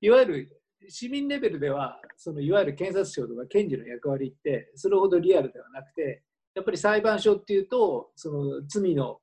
[0.00, 6.22] いわゆる市民レベルではそのいわゆる検察庁とか検事の役割ってそれほどリアルではなくて
[6.54, 9.18] やっぱり裁判所っていうとその罪の、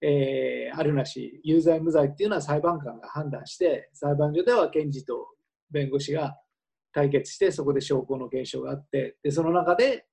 [0.00, 5.28] えーあるなし有罪無罪っていうのは裁判官が判断して裁判所では検事と
[5.72, 6.36] 弁護士が
[6.92, 10.06] 対決してそこで証拠の検証があってでその中で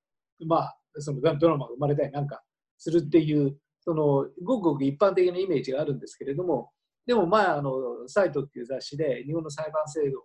[0.46, 2.42] まあそのドラマが生まれたりなんか
[2.78, 6.70] するっていうそのごくごく一般的なイメージがあるんですけれども
[7.06, 7.72] でも前あの
[8.06, 10.22] サイトっていう雑誌で日本の裁判制度を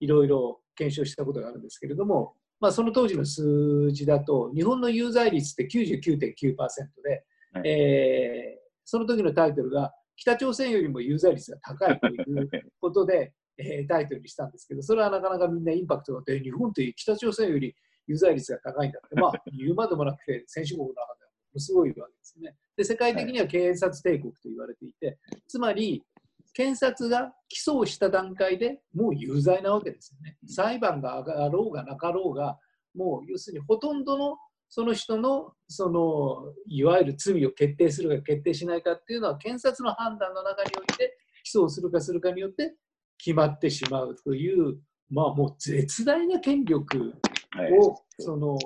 [0.00, 6.56] いろいろ検証したことがあるんですけれども、まあ、その当時の数字だと日本の有罪率って99.9%
[7.02, 7.68] で、はい。
[7.68, 12.48] えーその時のタイトルが北朝鮮よりも有罪率が高いという
[12.80, 17.74] ことで、えータイトルにしたんですけどそれはなかなかみんなインパクトがあって日本って北朝鮮より
[18.06, 22.56] 有罪率が高いんだって、まあ、 言うまでもなくて先進国の中ではものすごいわけですね。
[22.76, 26.04] で世界的には検察帝国と言われていて、つまり
[26.52, 30.38] 検察が起訴をした段階でもう有罪なわけですよね。
[30.46, 32.58] 裁判が上がろうがなかろうが、
[32.94, 34.38] もう要するにほとんどの
[34.68, 42.74] その人のそのいわゆる罪を決定するか決定しないかっていうのは検察の判断の中において起訴をするかするかによって
[43.18, 44.78] 決まってしまうという、
[45.10, 47.14] まあもう絶大な権力
[47.52, 48.58] はいをその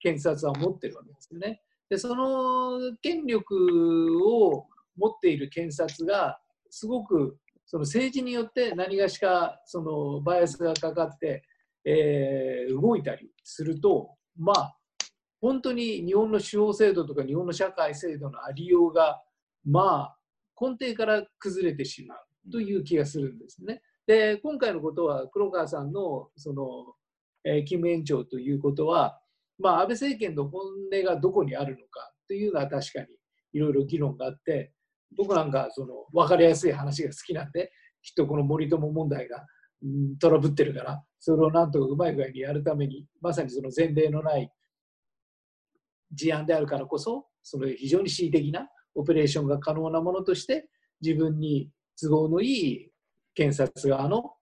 [0.00, 1.62] 検察は持ってるわけですよね。
[1.88, 3.54] でその権力
[4.26, 6.38] を持っている検察が
[6.70, 7.36] すごく
[7.66, 11.42] その政治によって何がしかそのバイアスがかかって、
[11.84, 14.76] えー動いたりするとまあ
[15.40, 19.20] 本当に日本の司法制度とか日本の社会制度のありようが
[19.64, 20.16] まあ
[20.60, 23.82] 根底から崩れてしまうという気がするんですね。
[24.06, 26.94] で今回のことは黒川さんのその
[27.44, 29.18] えー、金園長ということは、
[29.58, 30.62] まあ、安倍政権の本
[30.92, 33.06] 音がどこにあるのかというのは確かに
[33.52, 34.72] いろいろ議論があって
[35.16, 37.70] 僕なんかその分かりやすい話が好きなんで
[38.02, 39.44] きっとこの森友問題が、
[39.82, 44.50] うん、トラブってるからそれをなんとかうまい具合にやるためにまさにその前例のない
[46.12, 50.68] 事案であるからこそその非常に恣意的なオペレーションが可能なものとして
[51.00, 51.68] 自分に
[52.00, 52.91] 都合のいい
[53.34, 54.34] 検察側の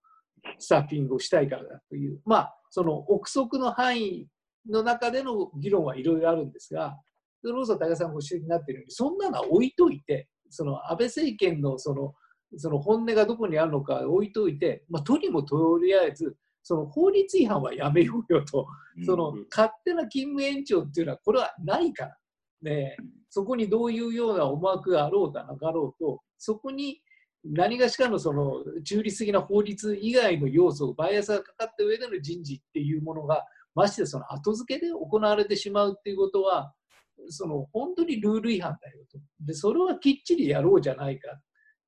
[0.59, 4.27] スタッフィングをしたいからだという、まあ、その憶測の範囲
[4.69, 6.97] の中での議論はいろいろあるんですが、
[7.41, 12.13] それこそ高さんご指摘になっているように、そんなのは置いといて、その安倍政権のその
[12.57, 18.67] その本音がどこにあるのか置いといて、まあ、とにもとりあえず、その法律違反はやめようよと、
[19.05, 22.17] その勝手な勤務延長っていうのは、これはないから、
[22.61, 22.97] ね、
[23.29, 27.01] そこにどういうような思惑があろうかなかろうと、そこに
[27.43, 36.73] 何がしかのその中立的な法律以外の要素、バイアスがかかった上での人事っていうものが、ましてその後付けで行われてしまうっていうことは、
[37.29, 39.19] その本当にルール違反だよと。
[39.39, 41.29] で、それはきっちりやろうじゃないか。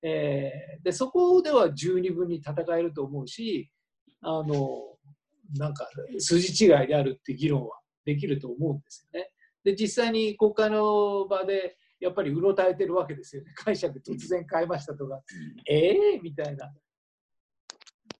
[0.02, 3.72] えー、で、そこでは十二分に戦えると思うし、
[4.22, 4.98] あの、
[5.58, 5.88] なんか
[6.20, 9.30] 筋違いであるって議論はできると思うんですよね。
[9.63, 13.54] で、実際に国会の場で、やっぱりうろたえてるわけですよね。
[13.56, 15.22] 解釈突然変えましたとか、
[15.70, 16.72] ええー、みたいな。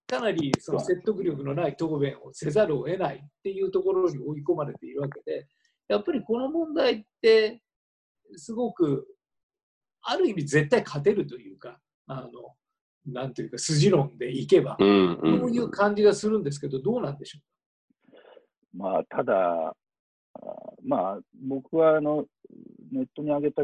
[0.08, 5.48] かなりその説得力のない答弁をせざるを得ないっていうところに追い込まれているわけで、
[5.88, 7.62] やっぱりこの問題って
[8.36, 9.08] すごく
[10.02, 12.56] ある意味絶対勝てるというか、あの
[13.06, 14.88] なんというか筋論でいけば、そう
[15.52, 17.44] いう感じがするんですけど、どうなんでしょう
[18.78, 19.76] まあ、ただ、
[20.84, 22.26] まあ、僕はあの
[22.92, 23.64] ネットに上げた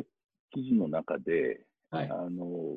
[0.52, 2.76] 記事の中で、はい、あの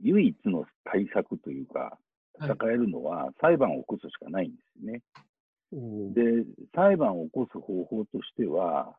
[0.00, 1.98] 唯一の対策というか、
[2.40, 5.02] 戦えるのは裁判を起こすしかないんですね。
[5.72, 8.94] で、裁判を起こす方法としては、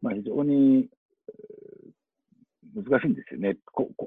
[0.00, 0.88] まあ、非常に
[2.74, 3.56] 難しいんですよね。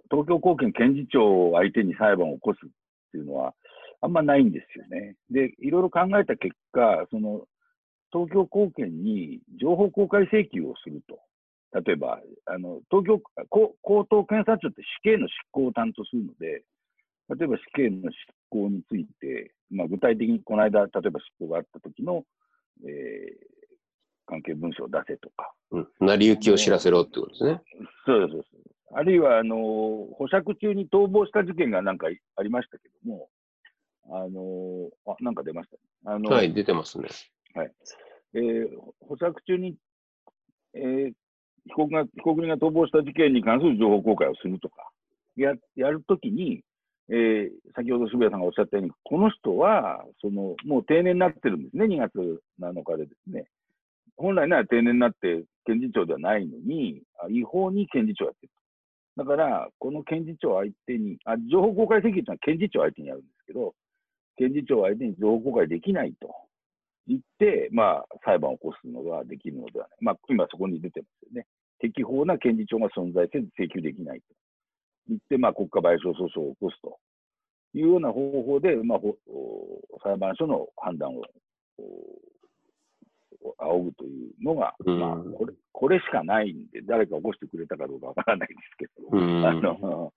[0.10, 2.70] 東京高検検事長を相手に裁判を起こすっ
[3.12, 3.54] ていうのは、
[4.02, 5.16] あんまないんですよね。
[5.30, 7.48] で、いろいろ考えた結果、その
[8.18, 11.20] 東京高検に情報公開請求をすると。
[11.86, 16.64] 例えば、あの東京高等検察庁って死刑の執行を担当するので、
[17.30, 18.18] 例えば死刑の執
[18.50, 22.24] 行について、まあ、具体的にこの間、例えば執行があった時の、
[22.84, 23.48] えー、
[24.26, 25.54] 関係文書を出せとか。
[25.72, 27.62] うん、成り行きを知らせろってことですね。
[28.06, 28.48] そうです。
[28.94, 29.56] あるいは、あの、
[30.14, 33.30] 保釈中に逃亡した事件がなんかありましたけども、
[34.10, 35.82] あの、あ、なんか出ましたね。
[36.06, 37.10] あのはい、出てますね。
[37.58, 37.72] はい。
[38.36, 38.68] えー、
[39.02, 39.76] 保釈中に、
[40.76, 41.12] えー、
[41.66, 44.92] 被告が、被告人が逃亡した事件に関する情報公開をするとか、
[45.36, 46.62] や、やるときに、
[47.10, 52.14] えー、先ほど渋谷さんがおっしゃったように、この人は、その、もう定年になってるんですね、2月
[52.62, 53.48] 7日でですね。
[54.18, 58.52] 本来なら定年になって検事長ではないのに、違法に検事長やってる
[59.16, 63.74] だから、この検事長相手に、あ情報公開責任というのは検事長相手にやるんですけど、
[64.38, 66.30] 検事長相手に情報公開できないと
[67.08, 69.98] 言って、まあ、裁判を起こすのができるのではない。
[70.02, 71.48] まあ、今そこに出てますよね。
[71.80, 74.26] 適法な検事長が存在せず請求できないと。
[75.08, 77.00] 言って、まあ、国家賠償訴訟を起こすと。
[77.74, 79.00] いうような方法で、まあ、
[80.04, 81.22] 裁判所の判断を
[83.60, 90.12] 仰ぐというのが、うん、まあ、これこれしかないんで、誰か起こしてくれたかどうかわからないですけど、うん、あの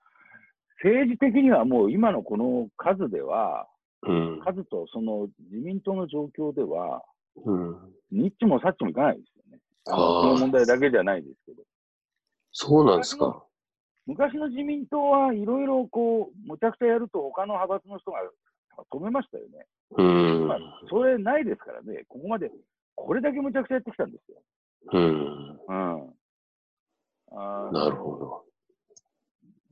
[0.83, 3.67] 政治的にはもう今のこの数では、
[4.03, 7.03] うん、数とその自民党の状況では、
[7.45, 7.77] うん、
[8.11, 9.61] ニッチもサッチもいかないですよね。
[9.87, 11.63] あのこの問題だけじゃないですけど。
[12.53, 13.45] そうなんですか。
[14.07, 18.19] 昔の自民党はいろいろこう、むちゃくちゃやると他の派閥の人が
[18.93, 19.67] 止めましたよね。
[19.97, 20.59] うん、まあ、
[20.89, 22.51] それないですからね、ここまで
[22.97, 24.43] これだけむちゃくちゃやってきたんですよ。
[24.93, 25.61] うん。
[25.69, 26.15] うん。
[27.33, 28.45] あなるほど。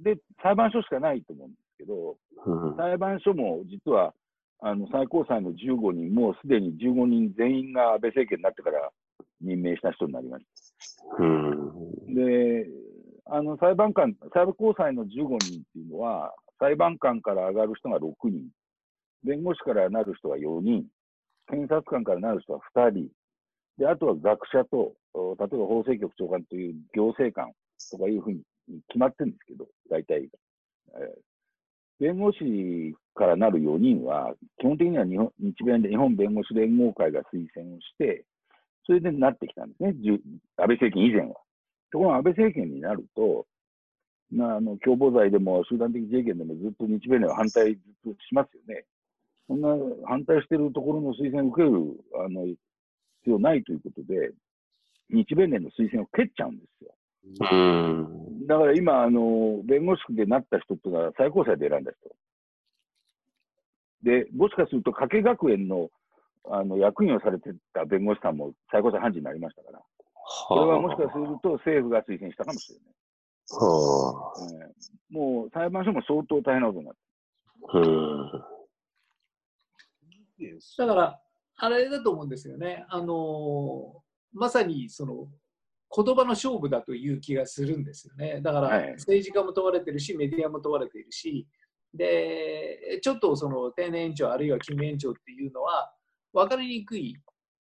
[0.01, 4.13] で、裁判所しかないと思うんですけど、うん、裁判所も実は、
[4.61, 8.91] あの最高裁の15人、もうすでに15人全員が安倍政権になってから
[9.41, 10.45] 任命した人になりまし
[11.17, 11.23] た。
[11.23, 12.67] うん、で、
[13.27, 15.39] あの裁判官、最高裁の15人っ
[15.73, 18.49] ていうのは、裁判官から上がる人が6人、
[19.23, 20.87] 弁護士からなる人が4人、
[21.47, 23.09] 検察官からなる人は2人、
[23.79, 27.53] で、あとは学者と、例えば法制局長官という行政官
[27.91, 28.43] とかいうふうに
[28.89, 30.29] 決まってるんですけど、大体。
[30.95, 31.38] えー、
[32.01, 38.25] 弁護士からなる4人は、基本的には日本日弁日本弁護士連合会が推薦をして、
[38.87, 39.95] それでなってきたんですね、
[40.57, 41.35] 安倍政権以前は。
[41.91, 43.47] ところが安倍政権になると、
[44.31, 48.85] まあ、あの共謀罪でも集団的自衛権でもずっと日米連は反対ずっとしますよね。
[49.49, 49.69] そんな
[50.07, 51.71] 反対してるところの推薦を受ける
[52.25, 52.59] あの必
[53.27, 54.33] 要ないということで、
[55.11, 56.95] 日弁連の推薦を蹴っちゃうんですよ。
[57.25, 62.17] うんだから今、あの弁護士でなった人っていうのは最高裁で選んだ人。
[64.03, 65.91] で、もしかすると加計学園の
[66.51, 69.83] あの役員をされてた弁護士さんも最高裁判事になりましたから、
[70.49, 72.87] これはもしかすると政府が推薦したかもしれない。
[73.51, 78.45] はあ、えー、もう裁判所も相当大変なことになってる。
[80.79, 81.21] だから、
[81.57, 82.87] あれだと思うんですよね。
[82.89, 84.03] あの
[84.33, 85.29] まさにその
[85.95, 88.41] 言葉の勝負だという気がするんですよね。
[88.43, 91.47] だからはい政治家も問われてるし、メディアも問われているし、
[91.95, 95.93] でちょっとその定年延長あるいは勤務延長っていうのは
[96.33, 97.17] 分かりにくい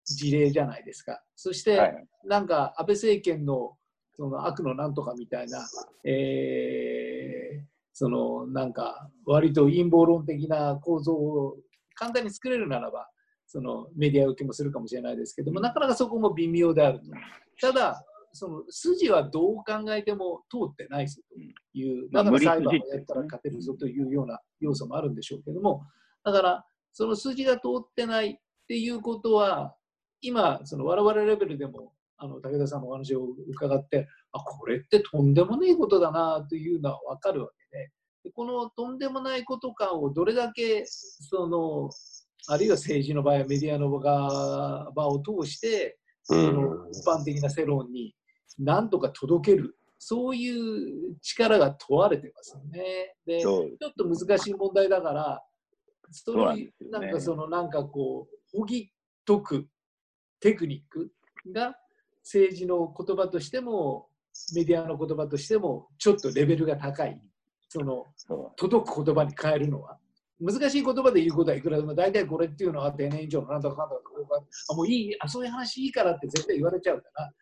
[0.06, 1.22] 事例じゃないですか。
[1.36, 2.08] そして、はい。
[2.26, 3.78] なんか安倍政権の
[4.14, 5.66] その悪のなんとかみたいな、
[6.04, 7.68] えー
[8.00, 11.58] そのなんか割と陰謀論的な構造を
[11.96, 13.10] 簡単に作れるならば、
[13.48, 17.06] そのメディア受けもするかもしれないですけども、なかなかそこも微妙であると。
[17.60, 18.06] ただ、
[18.38, 25.84] その筋はどう考えても通ってないぞという、まあだから裁判をやったら勝てるぞというような要素もあるんでしょうけども、
[26.24, 28.36] だから、その筋が通ってないっ
[28.68, 29.76] ていうことは、
[30.22, 37.92] 今、その我々レベルでも、あの武田さんのお話を伺って、あ、これってとんでもないことだなというのは分かるわけで、
[38.26, 41.90] でこのとんでもないこと感をどれだけ、その、
[42.50, 48.14] あるいは政治の場合はメディアの場場を通して、その一般的な世論に
[48.60, 53.16] 何とか届ける、そういう力が問われてますよね。
[53.26, 55.44] で、ちょっと難しい問題だから、
[56.12, 58.92] それですよねなんかそのなんかこう、ほぎ
[59.26, 59.68] 解く
[60.40, 61.12] テクニック
[61.52, 61.76] が
[62.24, 64.08] 政治の言葉としても、
[64.54, 67.20] メディアの言葉としても、ちょっとレベルが高い。
[67.70, 69.98] そのそ届く言葉に変えるのは。
[70.40, 74.02] 難しい言葉で言うことはいくらでも、大体これっていうのは定年以上のなんとかなんとか
[74.70, 77.34] あもういいあ、そういう話いいからって絶対言われちゃうから、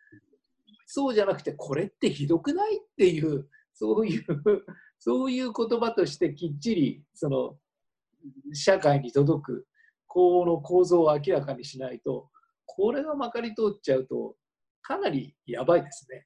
[0.86, 4.26] そうじゃなくて、これってひどくないっていう、そういう、
[5.00, 7.58] そういう言葉としてきっちり、その、
[8.54, 9.68] 社会に届く、
[10.08, 12.30] この構造を明らかにしないと、
[12.66, 14.36] これがまかり通っちゃうと、
[14.82, 16.26] かなりやばいですね。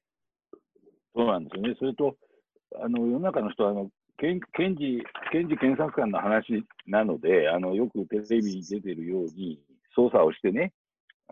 [1.14, 1.74] そうなんですよね。
[1.78, 2.16] それと、
[2.76, 5.02] あの世の中の人はあの検検事、
[5.32, 9.60] 検事検察官の話なので、あのよくテレビに出てるように、
[9.96, 10.72] 捜査をしてね、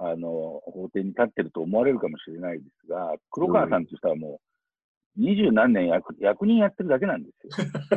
[0.01, 4.41] あの法廷に立ってると思われるかもしれないですが、黒川さんとしてはも
[5.17, 7.31] う、二十何年役役人やってるだけなんで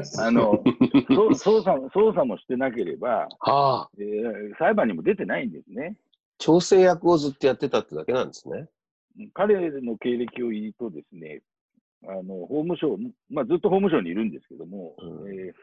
[0.03, 0.25] すよ。
[0.25, 0.63] あの
[1.09, 5.97] 捜査捜査もしてなければ、はあ、えー裁判にも出てないんですね。
[6.39, 8.67] 調整役をずっとやってたってだけなんですね。
[9.33, 11.41] 彼の経歴を言うとですね、
[12.07, 12.97] あの法務省、
[13.29, 15.53] まあ、ずっと法務省にいるんですけども、うんえー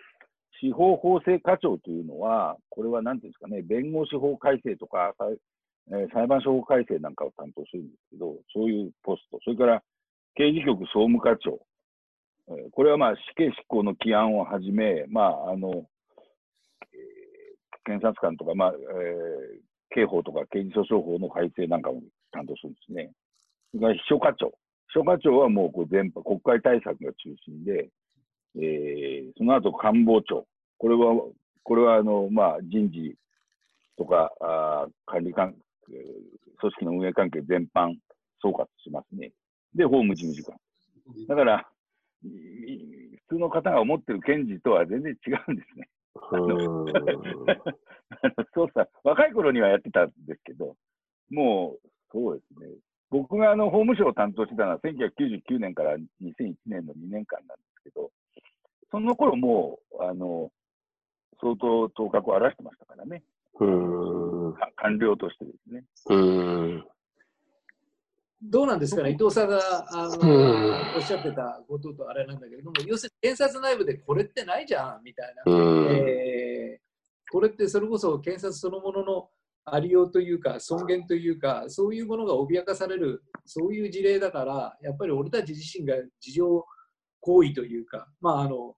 [0.61, 5.37] 司法法制課長というのは、これはなんていうんですかね、弁護士法改正とか、裁
[5.91, 9.83] えー裁判所法改正なんかを担当するんですけど、そういうポスト、それから
[10.35, 11.61] 刑事局総務課長、
[12.49, 15.71] えーこれはまあ死刑執行の起案をはじめ、まああの
[16.93, 19.61] えー検察官とか、まあえー
[19.91, 23.11] 刑法とか刑事訴訟法の改正なんかも担当するんですね。
[23.73, 24.49] それから秘書課長。
[24.89, 27.89] 秘書課長はもうこう全般、国会対策が中心で、
[28.57, 30.47] えーその後官房長。
[30.77, 31.15] これは、
[31.65, 33.15] これはあの、まあ、人事
[33.97, 35.59] とか、あ管理関係、
[36.59, 37.95] 組織の運営関係全般
[38.43, 39.33] 総括しますね。
[39.75, 40.57] で、法務事務次官。
[41.29, 41.69] だから、
[42.23, 45.89] 普通の方が思ってる検事とは全然違うんですね。
[46.15, 47.51] うーん
[48.11, 50.77] あの捜査、若い頃にはやってたんですけど、
[51.31, 52.69] もう、そうですね。
[53.11, 58.11] 僕があの法務省を担当してたのは1999年から2001年の2年間なんですけど、
[58.91, 60.51] その頃もう、あの、
[61.41, 63.23] 相当頭角を現してましたからね。
[63.61, 65.85] うーんか官僚としてですね。
[66.07, 66.85] うーん。
[68.41, 69.59] どうなんですかね、伊藤さんが
[69.91, 70.97] あのうん。
[70.97, 75.97] おっしゃってたこととあれなんだけれども、要するに検察内部でこれってないじゃんみたいな、うーん。
[75.97, 76.89] えー
[77.31, 79.29] これってそれこそ検察そのものの
[79.67, 86.65] ありようというか、尊厳というか、そういうものが脅かされる、そういう事例だから、やっぱり俺たち自身が事情
[87.21, 88.75] 行為というか、まあ、あの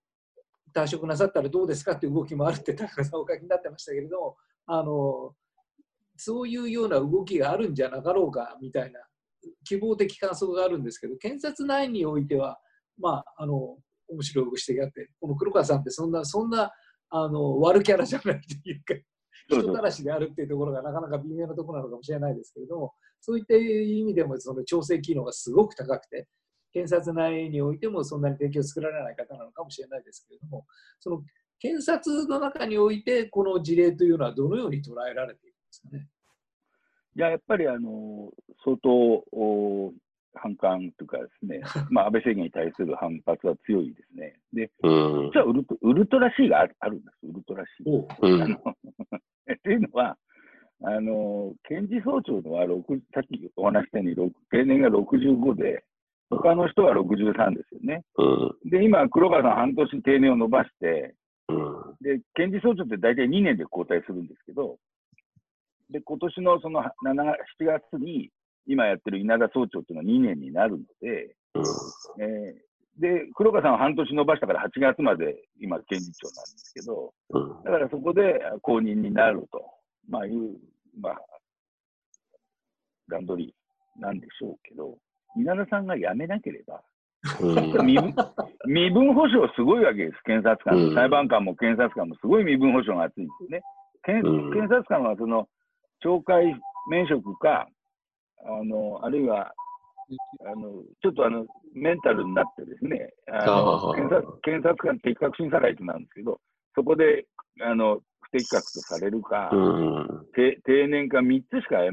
[0.75, 4.37] 退職なさったらどうですかっていう動きもあるって、田中さんお書きになってましたけれども、
[4.67, 5.35] あの
[6.17, 9.01] そういうような動きがあるんじゃなかろうかみたいな
[9.65, 12.59] 希望的観測があるんですけど、検察内においては、
[12.99, 16.71] まあ、あの面白いご指摘があって、この黒川さんってそんなそんな
[17.11, 18.95] あの悪キャラじゃないというか、
[19.49, 26.29] 人たらしであるっていうところがなかなか微妙なところなのかもしれないですけれども、そういった意味でもその調整機能がすごく高くて、
[26.73, 30.67] 検察内においてもそんなに提供を作られない方なのかもしれないですけれども、
[31.01, 31.23] その
[31.61, 36.09] 検察の中において、この事例というのはどのように捉えられているんですかね？
[37.17, 38.31] いや、やっぱりあの
[38.65, 39.93] 相当お
[40.35, 44.41] 反感というかですね、 まあ、安倍政権に対する反発は強いですね。
[44.53, 47.67] で、うん実はウルトウルトラ C があるあるんです、ウルトラん
[48.43, 50.17] あのっていうのは、
[50.83, 55.85] あの検事総長のは6、さっきお話ししたように6、定年が65で、
[56.31, 58.05] 他の人は63ですよね。
[58.17, 61.20] うんで、今、黒川さん半年定年を伸ばして、うん
[62.01, 64.79] で、検事総長って大体2年で交代するんですけど、
[65.91, 66.89] で、今年のその7
[67.61, 68.31] 7月に
[68.67, 72.23] 今やってる稲田総長っていうのは2年になるので、うん。
[72.23, 77.65] えーで、黒川さんは半年延ばしたから8月まで今、検事長なんですけど、うん。
[77.65, 79.63] だからそこで公認になると、
[80.07, 80.59] まあ、いう、
[81.01, 81.19] まあ、
[83.09, 83.55] 段取り
[83.99, 84.99] なんでしょうけど、
[85.37, 86.81] 稲田さんが辞めなければ、うん
[88.67, 93.63] 身分保障すごいわけです、検察官、うん裁判官も検察官もすごい身分保障が厚いんですね。
[94.03, 95.49] 検うん検察官はその
[96.05, 96.57] 懲戒
[96.89, 97.69] 免職か、
[98.45, 99.53] あのあるいは
[100.47, 106.41] あのちょっとあのメンタルになってですね、あの検察検察官適格審査会ってなんですけど、
[106.75, 107.27] そこで
[107.63, 111.93] あの不適格とされるか、うん定定年か3つしかや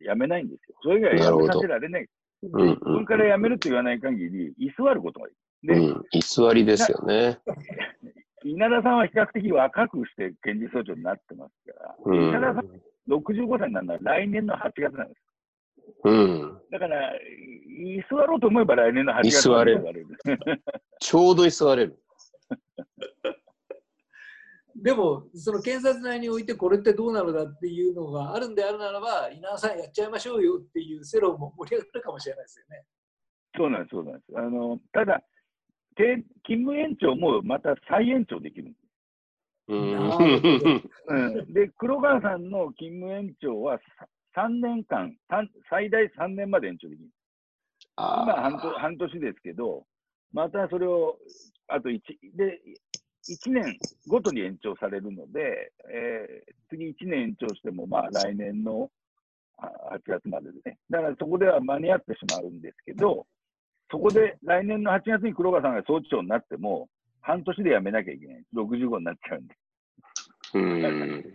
[0.00, 0.76] やめないんですよ。
[0.82, 2.06] それ以外やめさせられない。
[2.42, 5.66] うん自分から辞めると言わない限り、居座ることがいい。
[5.66, 7.38] で、うん、居座りですよね。
[8.44, 15.20] 稲田さんは比較的若くして検事総長になってますから、うん稲田さん65歳になるのは来年の8月なんです。
[16.04, 19.84] うん、だから、居座ろうと思えば来年の8月に座れる。
[21.00, 21.98] ちょうど居座れる。
[24.82, 32.84] でも、その検察内においてこれってどうなのだっていうのがあるんであるならば、稲田さんやっちゃいましょうよっていう世論も盛り上がるかもしれないですよね。
[33.56, 34.32] そうなんです、そうなんです。
[34.36, 35.22] あのただ、
[35.96, 38.86] け勤務延長もまた再延長できるんです。
[39.68, 39.74] う
[41.48, 43.80] んで、黒川さんの勤務延長は
[44.36, 47.08] 3年間、三最大3年まで延長できる。
[47.96, 49.86] 今半あ年、半年ですけど、
[50.32, 51.18] またそれを
[51.68, 52.00] あと1
[52.34, 52.60] で
[53.28, 58.90] 1年ごとに延長されるので、えー次1年延長しても、まあ、来年の
[59.58, 63.26] あ8月まででね、だからそこでは間に合ってしまうんですけど、
[63.90, 66.88] そこで来年の8月に黒川さんが総長になっても、
[67.20, 69.54] 半年で辞めなきゃいけない、65になっちゃうんで。
[70.54, 71.32] うん。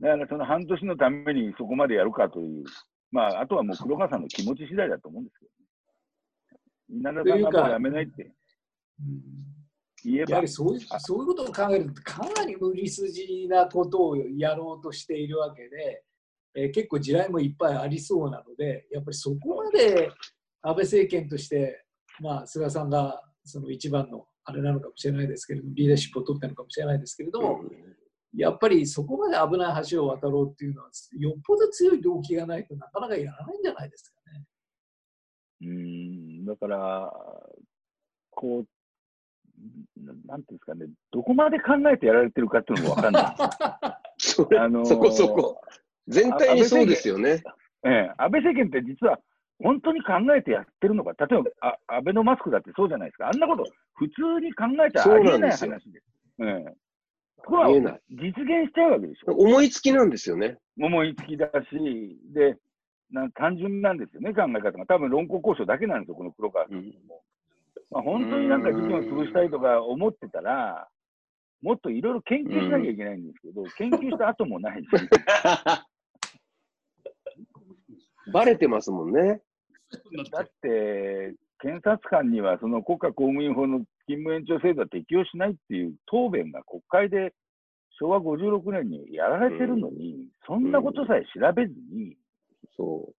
[0.00, 2.64] だからその半年のためにそこまでやるかという、
[3.10, 7.22] まあ、あとはもう黒川さんの気持ち次第だと思うんですけどね。
[7.24, 8.22] 稲田さんがもう辞めないって。
[8.24, 8.26] う
[9.04, 9.61] ん
[10.04, 10.30] 言えば。
[10.30, 16.04] やはり、そういうそういうことを考えると、かなり無理筋なことをやろうとしているわけで、
[16.54, 20.10] えー結構地雷もいっぱいありそうなので、やっぱりそこまで
[20.60, 21.84] 安倍政権として、
[22.20, 27.62] まあ、菅さんがその一番のあれなのかもしれないですけれども、リーダーシップを取ったのかもしれないですけれども、
[28.34, 34.44] やっぱりそこまで危ない橋を渡ろうっていうのは、よっぽど強い動機がないとなかなかやらないんじゃないですかね。
[35.62, 37.12] うーん、だから、
[38.30, 38.66] こう、
[39.96, 43.36] ななんていうんですかね、どこまで考えてやられてるかっていうのも分かんない。
[44.18, 45.60] それあのーそこそこ。
[46.08, 47.42] 全体にそうですよね。
[47.84, 49.18] ええ、安倍政権って実は
[49.62, 56.06] 本当に考えてやってるのか、例えばあ安倍のマスクだってそうじゃないですか、あんなこと普通に考えてありえない話そうなんです。
[56.40, 56.76] ええ
[57.44, 59.32] ところがありえない実現しちゃうわけでしょ。
[59.32, 60.58] 思いつきなんですよね。
[60.80, 62.56] 思いつきだし、で、
[63.10, 64.86] な単純なんですよね、考え方が。
[64.86, 67.22] 多分論考交渉だけなんですよ、この黒川さんも。
[67.92, 70.88] まあ、本当になんか事件を潰したいとか思ってたら、
[71.60, 74.88] もっといろいろ研究しなきゃいけないんですけど、 研究した後もないし、
[78.32, 79.42] バレてますもんね。
[80.32, 87.34] だって、検察官にはその国家公務員法の勤務延長制度は適用しないっていう答弁が国会で
[87.98, 92.16] 昭和56年にやられてるのに、そんなことさえ調べずに、
[92.76, 93.12] そ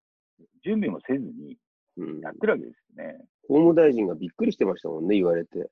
[0.63, 1.57] 準備もせずに
[1.97, 2.03] う。
[2.03, 3.19] うん、やってるわけですよね。
[3.47, 5.69] 法務大臣がびっくりしてましたもんね、言われて。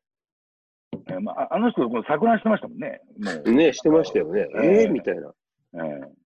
[1.08, 3.02] えーまあ、ああの人、この錯乱してましたもんね。
[3.18, 4.48] もうね、してましたよね。
[4.62, 5.34] えええー、みたいな。
[5.76, 6.22] えー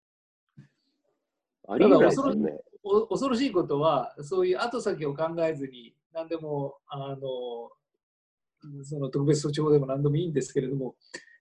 [1.67, 2.51] ありえないですよね。
[2.83, 7.71] お恐ろしいことは、そういう後先を考えずに、何でもあの
[8.83, 10.95] その特別措置法でも何でもいいんですけれども、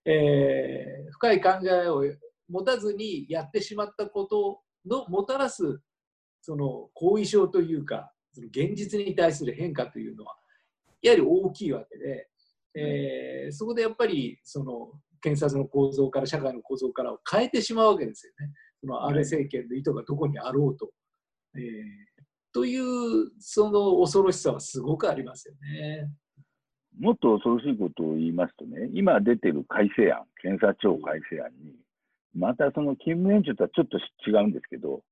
[0.05, 2.05] えー深い考えを
[2.49, 5.81] 持たずにやってしまったことのもたらす
[6.41, 10.37] その後遺症というか、その現実に対する変化というのは、
[11.01, 12.29] やはり大きいわけで、
[12.77, 18.53] えーそこでやっぱりその検察の構造から社会の構造からを変えてしまうわけですよね。
[18.81, 20.91] その安倍政権の意図がどこにあろうと。
[21.55, 22.15] えー
[22.55, 26.09] というその恐ろしさはすごくありますよね。
[26.99, 31.75] もっと恐ろしいことを言いますとね、今出てる改正案、検察庁改正案に、
[32.33, 33.99] またその勤務延長とはちょっと
[34.31, 35.03] 違うんですけど、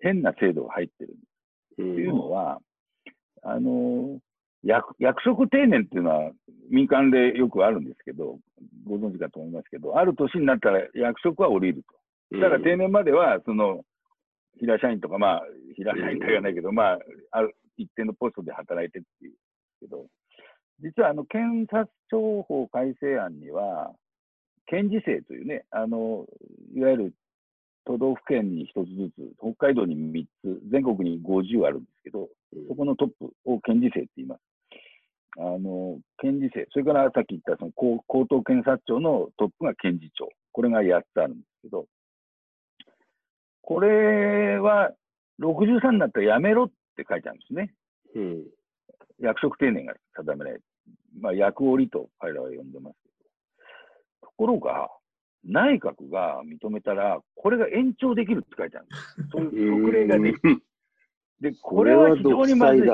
[0.00, 1.14] 変な制度が入ってる。
[1.74, 2.58] うというんのは、
[3.42, 4.18] あの
[4.64, 6.32] 役役職定年っていうのは
[6.70, 8.38] 民間でよくあるんですけど、
[8.86, 11.84] ご存知かと思いますけど、ある年になったら役職は降りる
[12.30, 12.38] と。
[12.38, 13.84] だから定年までは、その
[14.58, 15.42] 平社員とか、まあ、
[15.76, 16.98] 平社員とは言わないけど、まあ、
[17.30, 19.32] ある一定のポストで働いてっていう
[19.80, 20.06] けど、
[20.80, 23.92] 実はあの検察庁法改正案には、
[24.66, 26.26] 検事制というね、あの
[26.74, 27.14] いわゆる
[27.88, 32.28] 都道府県に1つずつ、北海道に3つ、全国に50あるんですけど、
[32.68, 34.42] そこのトップを検事正って言います。
[35.38, 40.28] あの、検事正、それからさっき言ったその高高等検察庁のトップが検事長。
[40.52, 41.86] これが8つあるんですけど、
[43.62, 44.92] これは
[45.40, 47.72] 63になったらやめろって書いてあるんですね。
[48.16, 48.44] うん。
[49.18, 50.62] 役職定年が定められる。
[51.20, 53.08] まあ、役折と彼らは呼んでますけ
[54.26, 54.28] ど。
[54.28, 54.90] ところが、
[55.48, 59.28] 内閣が認めたら、これが延長できるって書いてあるんです。
[59.32, 60.62] そういう特例ができる。
[61.40, 62.90] で、これは非常にまずい、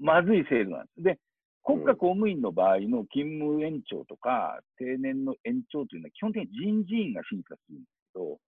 [0.00, 1.02] まずい制度なんです。
[1.02, 1.18] で、
[1.62, 8.38] 国家公務員の場合の勤務延長とか、定年の延長というのは基本的に人事院が審査するんですけど、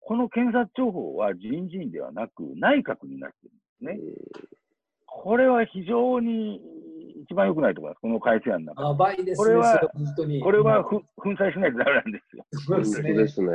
[0.00, 3.48] この検察庁法は人事院ではなく内閣になって
[3.82, 4.00] るんで
[4.36, 4.48] すね。
[5.06, 6.60] これは非常に
[7.24, 9.24] 一番良くないと思います、この改正案の中で。
[9.24, 9.78] ですね、これは、
[10.42, 12.46] これは粉砕しないとダメなんですよ。
[12.52, 13.50] そうですね。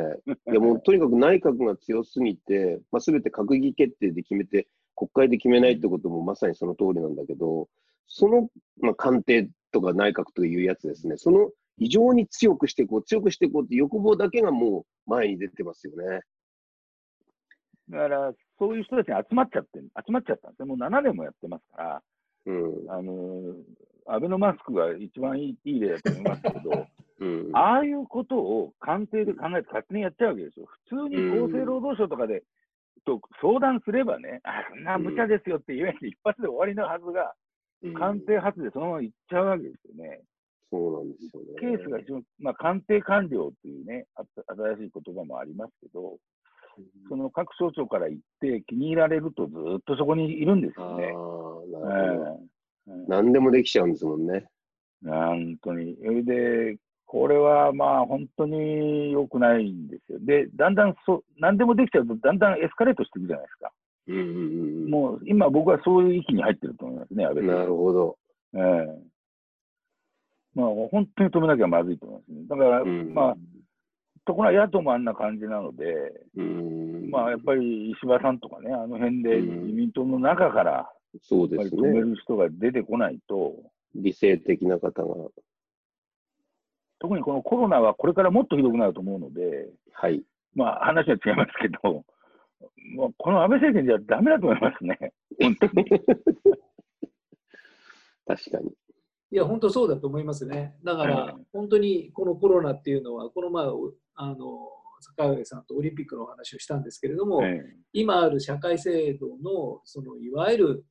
[0.51, 7.69] いやもうとにかく内閣が強すぎて、まあ、全て閣議決定で決めて、国会で決めないってこともまさにその通りなんだけど、
[8.07, 8.49] その、
[8.81, 16.21] まあ、官邸とか内閣というやつですね、その異常に強くしていこう、強くしていこうって欲望だけがもう前に出てますよね。
[17.89, 20.67] だから、そういう人たちが集まっちゃって、集まっちゃったんですね。
[20.67, 22.01] もう7年もやってますから、うん、
[22.89, 23.55] あの、
[24.07, 26.87] アベノマスクが一番いい例だと思いますけど、
[27.19, 30.65] うん、ああいうことを官邸で考えて勝手にやっちゃうわけですよ。
[30.87, 32.43] 普通に厚生労働省とかで、
[33.05, 37.35] と相談すればね、あ、そんな無茶ですよって言えて一発で終わりのはずが、
[37.97, 40.21] 官邸発でそのまま行っちゃうわけですよね。
[40.71, 41.47] そうなんですよね。
[41.59, 46.17] ケースが一応、まあ、官邸官僚っていうね、新しい言葉もありますけど、
[47.07, 51.05] その各省庁から行って気に入られるとずっとそこにいるんですよね。
[51.05, 54.45] えー、何でもできちゃうんですもんね。
[55.05, 55.97] 本当に。
[56.03, 60.19] それで、これはまあ本当に良くないんですよ。
[60.21, 63.71] で、だんだんそ、何でもできちゃうと、だんだんエスカレートしていくじゃないですか。
[64.07, 67.55] うんうんうん、もう今僕はそういう域に入ってると思いますね、安倍さん。
[67.55, 68.17] なるほど。
[68.53, 68.95] ええー、
[70.55, 72.47] まあ本当に止めなきゃまずいと思いますね。
[72.47, 73.35] だから、うん、まあ、
[74.29, 76.13] ところが野党もあんな感じなので、
[77.09, 80.87] まあやっぱり石破さんとかね、あの辺で自民党の中から、
[81.23, 81.81] そうですね。
[81.81, 83.55] 止める人が出てこないと。
[83.95, 85.15] 理性的な方が。
[86.99, 90.21] 特にこのコロナはこれからもっとひどくなると思うので、はい。
[90.53, 92.05] まあ話は違いますけど、
[92.95, 95.11] もうこの安倍政権じゃだめだと思いますね、
[95.41, 95.85] 本当に。
[98.27, 98.71] 確かに。
[99.31, 100.75] いや、本当そうだと思いますね。
[100.83, 103.67] だから、本当にこのコロナっていうのは、この前、
[104.21, 104.35] あの
[105.15, 107.41] 坂上さんとオリンピックの話をしたんですけれども、
[107.93, 110.85] 今ある社会制度のそのいわゆる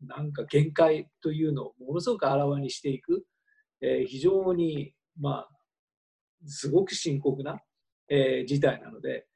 [0.00, 3.24] なんか限界というのをものすごくあらわにしていく、
[3.82, 5.48] えー、非常に、まあ、
[6.46, 7.60] すごく深刻な、
[8.08, 9.26] えー、事態なので、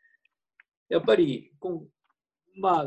[0.88, 1.84] やっぱりこ
[2.58, 2.84] まあ、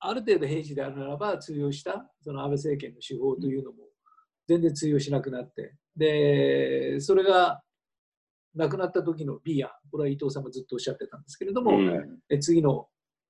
[0.00, 3.78] ある程度平時であるならば通用したその安倍政権の手法というのも
[4.46, 7.62] 全然通用しなくなってでそれが
[8.54, 9.70] なくなった時の B 案。
[9.90, 12.88] これは伊藤さんがずっとおっしゃってたんですけれども、うん、次の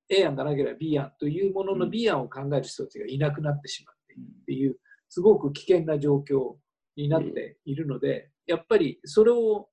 [0.08, 4.76] A 案がなければ B 案というものの B 案を考える人たちがいなくなってしまっているっていう
[5.08, 6.56] すごく危険な状況
[6.96, 9.68] になっているのでやっぱりそれを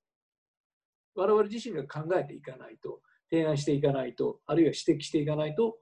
[1.15, 5.77] 我々自身が考えていかないと提案していかないと、あるいは指摘していかないと、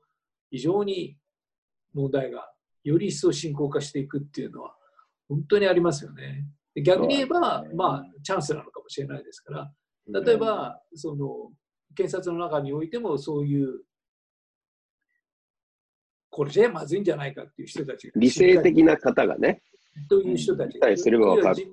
[0.51, 1.17] 非常に
[1.93, 2.51] 問題が
[2.83, 4.75] より一層深刻化していくっていうのは、
[5.27, 6.45] 本当にありますよね。
[6.83, 11.51] 逆に言えば、ね、まあ、チャンスなのかもしれないですから、例えば、その、
[11.95, 13.81] 検察の中においても、そういう、
[16.29, 18.13] これじゃまずいんじゃないかっていう人たちが。
[18.15, 19.61] 理性的な方がね。
[20.09, 20.95] という人たちが。
[20.97, 21.67] すればかる。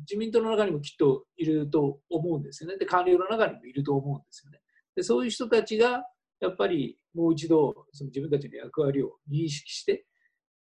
[0.00, 2.78] 自民党の中にもきっといると思うんですよね。
[2.78, 4.60] で、官僚の中にもいると思うんですよね。
[4.98, 6.04] でそういう人たちが
[6.40, 10.06] やっぱりもう一度その自分たちの役割を認識して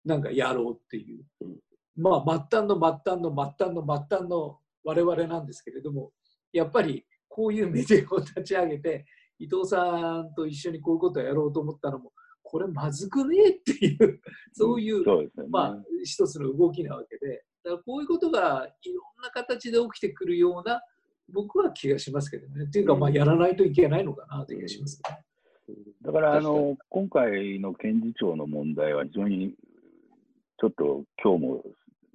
[0.03, 1.23] なんかやろうっていう、
[1.95, 6.11] まあ末端の末端の末端の末端の我々なんですけれども
[6.53, 9.05] やっぱりこういうメディアを立ち上げて
[9.37, 12.13] 伊藤さんと一緒にこういうことをやろうと思ったのも
[12.43, 14.21] これまずくねえっていう
[14.53, 18.39] そういう、ね、まあ一つの動きなわけでだからこういうことが
[18.83, 20.81] いろんな形で起きてくるような
[21.33, 22.65] 僕は気がしますけどね。
[22.65, 25.01] っていうか、まあ、やらないといけないのかなという気がします、
[25.67, 29.55] ね、だからあの、今回の検事長の問題は非常に
[30.59, 31.63] ちょっと今日も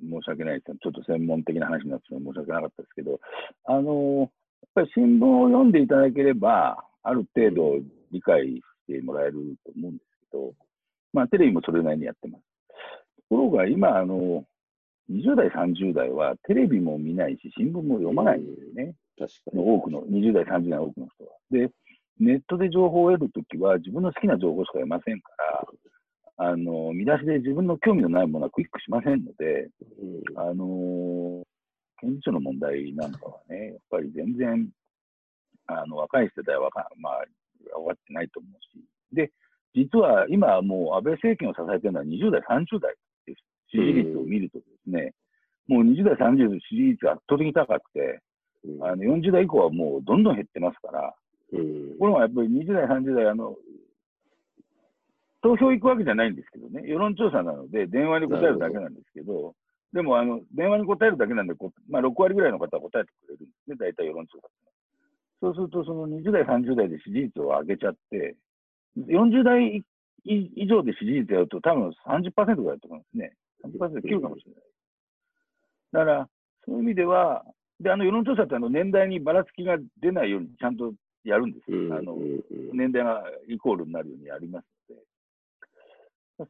[0.00, 3.20] 申し訳ないですちょっと専門的な話になって申し訳なかったですけど、
[3.64, 4.30] あのやっ
[4.74, 10.52] ぱり新聞を読んでいただければ、ある程度理解してもらえると思うんですけど、
[11.12, 12.44] まあ、テレビもそれなりにやってます。
[13.30, 14.44] ところが今、あの
[15.10, 18.94] 20代、30代はテレビも見ないし、新聞も読まないんですよね。
[19.18, 19.60] 確かに。
[19.60, 21.30] 多くの、20代、30代の多くの人は。
[21.50, 21.70] で、
[22.20, 25.66] ネットで情報を得るときは自分の好きな情報しか得ませんから、
[26.42, 29.68] あの、見出しで自分の興味のないものはクリックしませんので、
[30.36, 31.44] あの、
[32.00, 34.66] 検事長の問題なんかはね、やっぱり全然、
[35.66, 37.24] あの、若い世代はまあ、
[37.76, 38.82] 分かってないと思うし。
[39.12, 39.30] で、
[39.74, 43.34] 実は今もう安倍政権を支えてるのは20代、30代って
[43.68, 45.12] 支持率を見るとですね、
[45.68, 48.22] もう20代、30代の支持率が圧倒的に高くて、
[48.80, 51.14] あの40代以降はもうどんどん減ってますから、
[51.52, 51.98] うん。
[51.98, 53.56] これはやっぱり20代、30代、あの、
[55.42, 59.54] 投票行くわけじゃないんですけどね、世論調査なので、電話に答えるだけなんですけど、
[59.92, 64.70] でもあの、電話に答えるだけなんで、こまあ、6割ぐらいの方は答えてくれるんですね、大体世論調査って
[65.40, 68.36] そうすると、その20代、30代で支持率を上げちゃって、
[68.98, 69.82] 40代以
[70.24, 73.32] 以上で支持率やると、多分30%ぐらいだと思うんですね。
[73.64, 74.62] 30%切るかもしれない。
[75.92, 76.28] だから、
[76.66, 77.44] そういう意味では、
[77.80, 80.92] で、あの世論調査ってあの年代にばらつきが出ないようにちゃんと
[81.24, 81.96] やるんですよ。
[81.96, 82.16] あの
[82.74, 84.66] 年代がイコールになるようにやります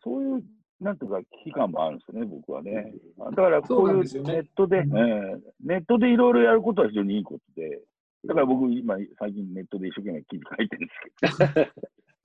[0.03, 0.43] そういう、
[0.81, 2.93] なんとか危機感もあるんですよね、僕はね。
[3.19, 7.83] だから、こそうういうネットで、ネットでいろいろやることは非常にいいことで、
[8.27, 10.93] だから僕、今、最近ネットで一生懸命記事書いてるんで
[11.29, 11.71] すけど、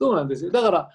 [0.00, 0.50] そうなんですよ。
[0.50, 0.90] だから、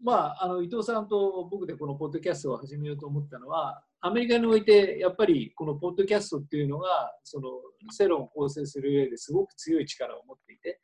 [0.00, 7.48] まあ、あの伊藤さんと僕でこのポッドキャストを始めようと思ったのは、アメリカにおいてやっぱりこのポッドキャストっていうのが、その
[7.90, 10.80] 世論を構成する上ですごく強い力を持っていて、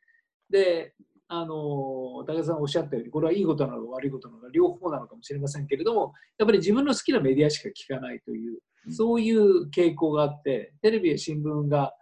[0.49, 0.95] で、
[1.27, 8.59] あの高田さんおっしゃったように、これはいいことなのか悪いことなのか、両方なのかもしれませんけれども、やっぱり自分の好きなメディアしか聞かないという、
[8.91, 11.93] そういう傾向があって、テレビや新聞が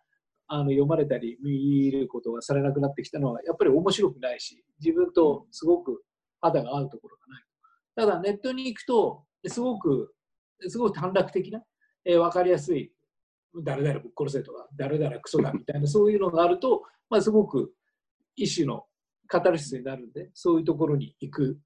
[0.53, 6.03] あの読まれたり見ることがされなくなってきたのはやっぱり面白くないし自分とすごく
[6.41, 7.43] 肌が合うところがない。
[7.95, 10.13] ただネットに行くとすごく
[10.67, 11.61] すごく短絡的な、
[12.03, 12.91] えー、分かりやすい
[13.63, 17.71] 誰々ぶっ殺せとか誰々クソだみたいなそういうのがあると、まあ、すごく
[18.35, 18.83] 一種の
[19.31, 21.57] カタルシスになるんでそういうところに行く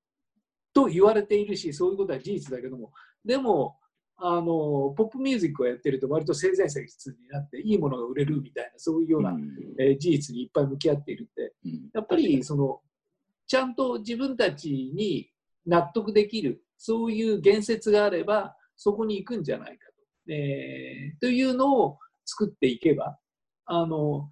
[0.72, 2.93] と言われているしそういうことは事実だけども。
[3.26, 3.80] でも
[4.18, 9.36] あのポップミュージックをやってると割と性善説になっていいものが売れるみたいなそういうような、
[9.80, 11.89] えー事実にいっぱい向き合っているんでうん。
[11.93, 12.82] やっぱりその
[13.47, 15.32] ちゃんと自分たちに
[15.66, 19.88] 納得できるそういう言説があればそこに行くんじゃないか
[20.28, 23.18] と,、えーというのを作っていけば
[23.66, 24.32] あの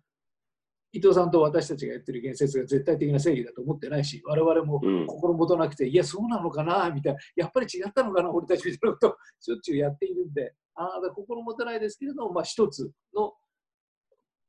[0.94, 5.08] 伊藤さんと私たちがやってる言説が絶対的な正義だと思ってないし我々もうん。
[5.08, 7.20] 心もとなくて、いやそうなのかなみたいな。
[7.36, 10.54] やっぱり違ったのかな俺たちみたいなことをしょっちゅうやっているんで。
[10.76, 13.34] ああ心もとないですけれども、まあ、一つの,、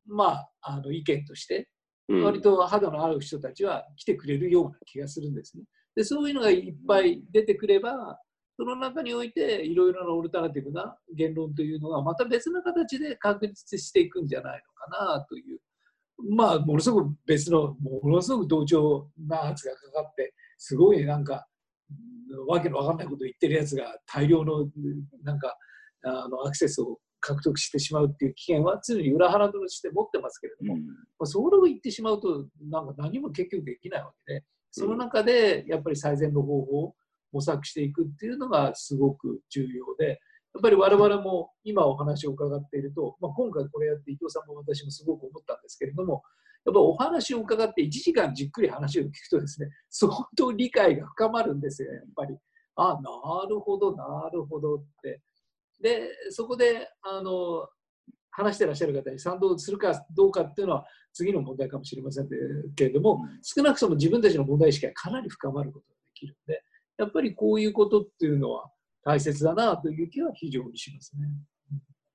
[0.06, 1.68] まあ、あの意見として
[2.08, 2.24] うん。
[2.24, 5.64] 割と肌の合う人たちは来てくれるような気がするんですね。
[5.96, 8.18] でそういうのがいっぱい出てくれば
[8.56, 15.58] その中においていろいろなオルタナティブな言論というのがまた別の形で確立していくんじゃないのかなという
[16.36, 21.46] まあものすごく別のものすごく同調な圧がかかってすごいなんか
[22.30, 24.70] うんわけのわかんないことを言ってるやつが大量のうん
[25.22, 25.56] なんか
[26.04, 30.82] あのアクセスを獲得してしまうっていう危険は常に裏腹として持ってますけれども、ま
[31.20, 36.94] あ、それを言ってしまうとなんか何も結局できないわけでその中でやっぱり最善の方法を
[37.32, 40.20] 模索していくっていうのがすごく重要で
[40.54, 46.22] やっぱり我々も今お話を伺っていると、まあ、今回これやって伊藤さんも私もすごく思ったんですけれども
[46.64, 52.36] やっぱお話を伺って1時間じっくり話を聞くとですね相当理解が深まるんですよやっぱり。
[52.76, 55.20] あなるほどなるほどって。
[55.80, 57.68] でそこであの
[58.30, 62.28] 話してらっしゃる方に賛同するかどうかっていうのは次の問題かもしれません
[62.74, 66.62] けれども少なくとも自分たちの問題意識がかなり深まることができるんで
[66.98, 68.70] やっぱりこういうことっていうのは
[69.04, 71.28] 大切だなという気は非常にしますね。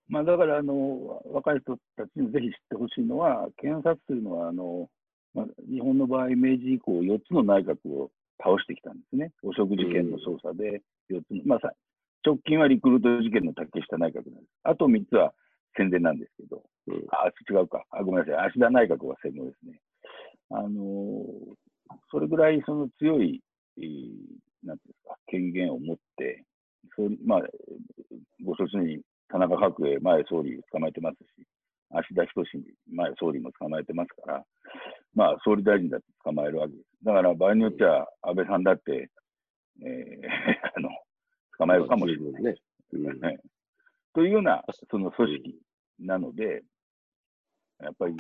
[0.07, 4.89] まあ、だからあの若い人たちにぜひ知ってほしいのは、検察というのはあの、
[5.35, 8.09] まあ、日本の場合、明治以降、4つの内閣を
[8.41, 10.81] 倒してきたんですね、汚職事件の捜査で
[11.11, 11.71] 4つの、まあ、さ
[12.25, 14.49] 直近はリクルート事件の竹下内閣なんです。
[14.63, 15.33] あと3つは
[15.77, 19.79] 宣伝なんですけど、うんあ違うかあ、ごめんなさい、芦田内閣は戦後ですね。
[20.49, 21.23] あの
[22.09, 23.41] それぐらいその強い、
[23.77, 23.85] えー
[24.63, 26.43] なんていうんですか、権限を持って、
[26.95, 27.41] 総理まあ、
[28.43, 31.47] ご承知のように田中角栄前総理捕まえてますし、
[31.91, 32.43] 芦田仁
[32.91, 34.43] 前総理も捕まえてますから、
[35.13, 36.85] まあ、総理大臣だって捕まえるわけです。
[37.03, 39.09] だから場合によっては安倍さんだって、
[39.81, 40.27] えー
[40.75, 40.89] あの
[41.57, 42.43] 捕まえるかもしれない。
[42.43, 42.55] ね。
[42.93, 43.39] うんはい
[44.13, 45.61] というようなその組織
[45.99, 46.63] なので、
[47.79, 48.15] やっぱり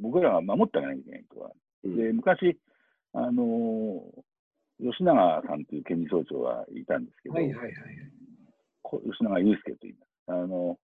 [0.00, 1.50] 僕らが守ってあげなきゃいけないとは。
[1.84, 2.58] うんで、昔、
[3.12, 4.22] あのー
[4.82, 7.72] 吉永さんという検事総長がいたんですけど、はいはいはい。
[8.82, 10.08] こ吉永祐介と言います。
[10.26, 10.76] あの、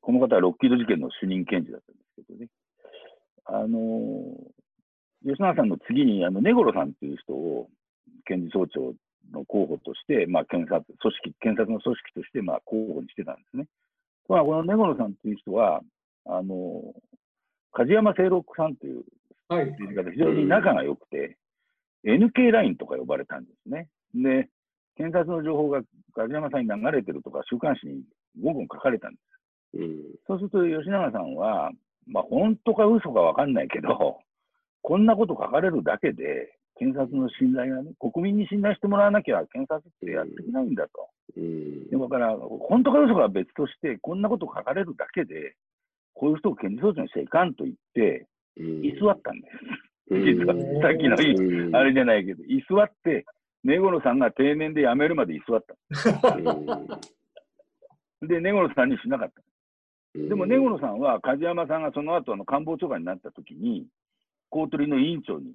[0.00, 2.48] この方はロッキード事件の主任検事だったんですけどね。
[3.44, 4.38] あの、
[5.26, 7.68] 吉永さんの次に、あの、根頃さんっていう人を、
[8.24, 8.94] 検事総長
[9.32, 13.66] の候補として、まあ、検察、組織、検察の組織として、まあ、候補にしてたんですね。
[14.28, 15.82] とこの根頃さんっていう人は、
[16.26, 16.94] あの、
[17.72, 19.02] 梶山清六さんという
[19.48, 19.66] はい。
[19.66, 21.36] 政治家と非常に仲が良くて、
[22.04, 23.88] NK ラインとか呼ばれたんですね。
[24.14, 24.48] で、
[24.96, 25.82] 検察の情報が
[26.14, 28.02] 梶山さんに流れてるとか、週刊誌に
[28.42, 29.78] 5分書かれたんです。
[29.78, 30.02] うん。
[30.26, 31.70] そうすると吉永さんは、
[32.06, 34.18] まあ、本当か嘘かわかんないけど、
[34.82, 41.08] こんなこと書かれるだけで、検察の信頼がね、国民に信頼してもらわなきゃ検察ってやっていけないんだと。
[41.36, 41.88] うん。
[41.88, 45.54] でだから、本当か嘘かは別として、こんなこと書かれるだけで、
[46.14, 48.26] こういう人を検事総長にしていかんと言って、
[48.58, 49.91] うん居座ったんです。
[50.12, 51.16] うん実は、さっきの
[51.78, 53.24] あれじゃないけど、居座って、
[53.64, 55.74] 根頃さんが定年で辞めるまで居座った。
[58.26, 59.34] で、根頃さんにしなかった。
[59.36, 63.86] うんでも根頃さんは、梶山さんがその後あの官房長官になった時に、
[64.50, 65.54] 公取の委員長に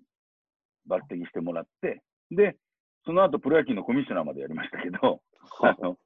[0.89, 2.01] 抜擢してもらって、
[2.31, 2.57] で、
[3.05, 5.21] その後プロ野球のコミッショナーまでやりましたけど、
[5.61, 5.97] あの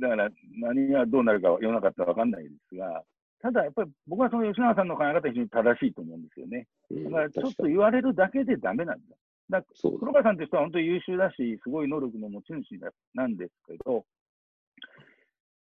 [0.00, 0.28] だから
[0.60, 3.04] 何がどうなるか世の中って分かんないですが、
[3.40, 6.66] ただやっぱり僕はその吉永さんの考え方は非常に正しいと思うんですよね。
[6.90, 9.16] うんだからちょっと言われるだけでダメなんだ。
[9.74, 14.04] そう黒川さんという人は本当に優秀だし、すごい能力の持ち主だなんですけど、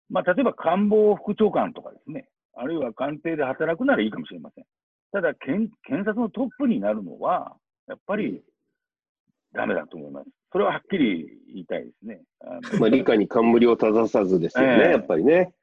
[0.09, 4.65] まあ、例えば官房副長官とかですね、あるいは官邸で働くならいいかもしれません。
[5.11, 7.55] ただ検、検察のトップになるのは、
[7.87, 8.43] やっぱり
[9.53, 10.29] ダメだと思います。
[10.51, 12.21] それははっきり言いたいですね。
[12.41, 15.53] あのまあ、理科に冠を正さずですよね、ええやっぱりね。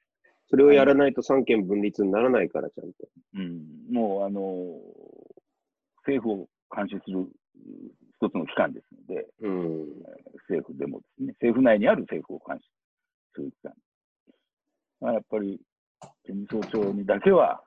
[0.49, 3.09] それをやらないと三権分立にならないから、ちゃんと。
[3.35, 4.41] うん、もうあの
[6.07, 7.27] 政府を監視する
[8.21, 9.87] 一つの機関ですので、うん。
[10.49, 12.69] 政府でもですね、政府内にある政府を監視
[13.35, 13.73] する機関。
[15.01, 15.61] まあ、やっぱり、
[16.25, 17.63] 検事総長にだけは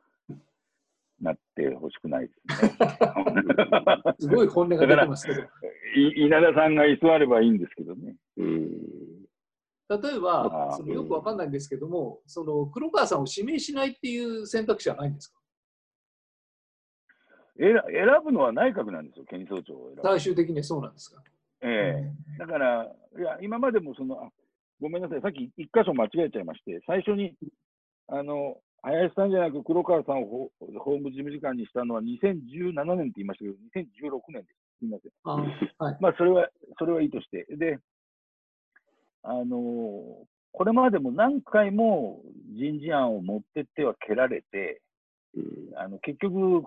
[1.21, 2.73] なってほしくないですね。
[4.19, 5.41] すごい本音が出てますけど。
[5.95, 8.15] い稲田さんが居座ればいいんですけどね。
[8.37, 9.16] うん。
[9.89, 15.39] 例えばそのよくわかんないんですけども、その黒川さんを指名しないっていう選択肢はないんですか？
[17.57, 20.01] 選選ぶのは内閣なんですよ、検事総長を選ぶ。
[20.03, 21.21] 最終的にはそうなんですか？
[21.61, 22.83] ええだから、
[23.17, 24.29] いや、今までもその、あ
[24.79, 27.33] ごめんなさい、さっき一箇所間違えちゃいまして、最初に、
[28.09, 33.57] あの、林さんじゃなく黒川さんを法法務事務次官にしたのは2017年って言いましたけど、
[34.11, 34.55] 2016年です。
[34.79, 35.11] すみません。
[35.23, 35.97] あーはい。
[35.99, 37.47] まあ、それは、それはいいとして。
[37.57, 37.79] で、
[39.29, 42.21] あのこれまでも何回も
[42.57, 44.81] 人事案を持ってっては蹴られて、
[45.35, 46.65] うんあの結局、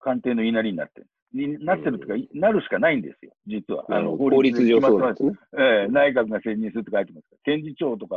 [0.00, 1.06] 官邸の言いなりになってる。
[1.32, 3.86] になってるというか、なるしかないんですよ、実は。
[3.88, 5.32] あの法律上そうなんですね。
[5.58, 8.16] ええ内閣が選任するって書いてますから、検事長とか、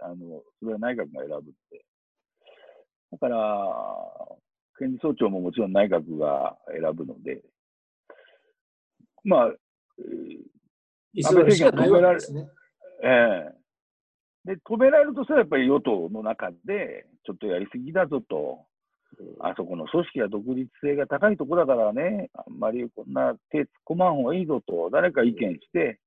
[0.00, 1.84] あのそれは内閣が選ぶって。
[3.12, 3.36] だから、
[4.78, 7.42] 検事総長ももちろん内閣が選ぶので、
[9.24, 9.52] まあ、
[9.98, 10.54] えー
[11.16, 12.48] 居座るしかないわけですね。
[13.04, 13.64] ええ
[14.44, 18.66] で、止められるとしたらやっぱり与党の中で、ちょっとやりすぎだぞと、
[19.40, 25.98] あそこの組織は独立性が高いところだからね、あんまりこんな手突っ込まん方がいいぞと、誰か意見して、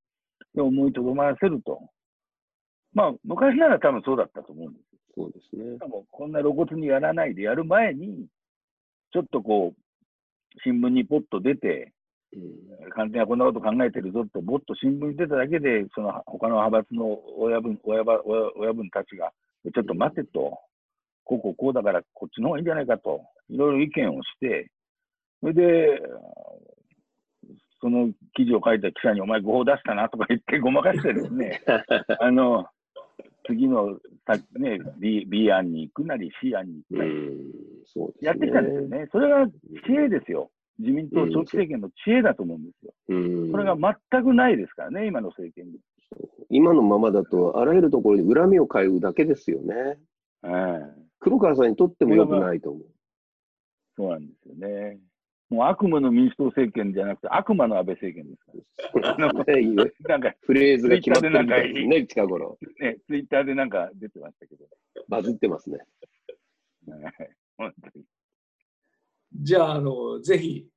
[0.54, 1.82] で思いとどまらせると。
[2.94, 5.00] まあ、昔なら多分そうだったと思うんですよ。
[5.16, 5.80] そうですねし。
[5.80, 8.28] かも、こんな露骨にやらないでやる前に、
[9.14, 9.82] ちょっとこう、
[10.64, 11.97] 新聞にポッと出て、うん
[12.96, 19.32] 官邸はこんなこと考えてるぞって、ぼっと新聞に出ただけで、その他の派閥の親分親親分たちが、
[19.74, 20.60] ちょっと待てと、
[21.24, 24.70] こうこうこうだからこっちの方がいいんじゃないかと、いろいろ意見をして、
[25.42, 26.02] それで、
[27.80, 31.62] その記事を書いた記者に、お前、誤報出したなとか言ってごまかしてですね、
[32.20, 32.66] あの
[33.46, 34.00] 次の、
[34.60, 37.12] ね B, B 案に行くなり、C 案に行くなり、
[38.22, 39.08] やってきたんですよね。
[39.12, 40.50] それが知恵ですよ。
[40.80, 42.94] 自民党長期政権の知恵だと思うんですよ。
[43.10, 43.52] うん。
[43.52, 45.80] これが全くないですからね、今の政権に。
[46.50, 49.98] 今のままだと、あらゆるところに恨みを買うだけですよね。
[50.44, 52.84] ええ黒川さんにとっても良くないと思う。
[53.96, 55.00] そうなんですよね。
[55.50, 59.18] もう悪夢の民主党政権じゃなくて、悪魔の安倍政権ですから。
[59.18, 59.28] な
[60.18, 62.58] んか、フレーズが決まってるみたいですね、近頃。
[62.80, 64.66] ね、ツイッターでなんか出てましたけど。
[65.08, 65.80] バズってますね。
[66.88, 68.06] は い本当に
[69.34, 70.68] じゃあ、あの、ぜひ、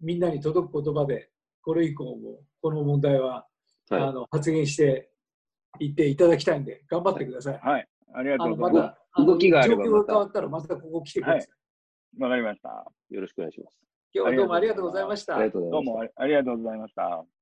[0.00, 1.30] みんなに届く言葉で、
[1.62, 3.46] これ以降も、この問題は、
[3.90, 5.10] あはの発言して
[5.78, 7.58] いっていただきたいんで、頑張ってください。
[7.62, 8.94] はい、ありがとうございます。
[8.94, 12.22] た、あの動きがあれば状況が変わったら、またここ来てください。
[12.22, 12.86] わかりました。
[13.10, 13.14] い。
[13.14, 13.78] よろしくお願いします。
[14.12, 15.48] 今日はどうもありがとうございました。
[15.48, 17.35] どうもありがとうございました。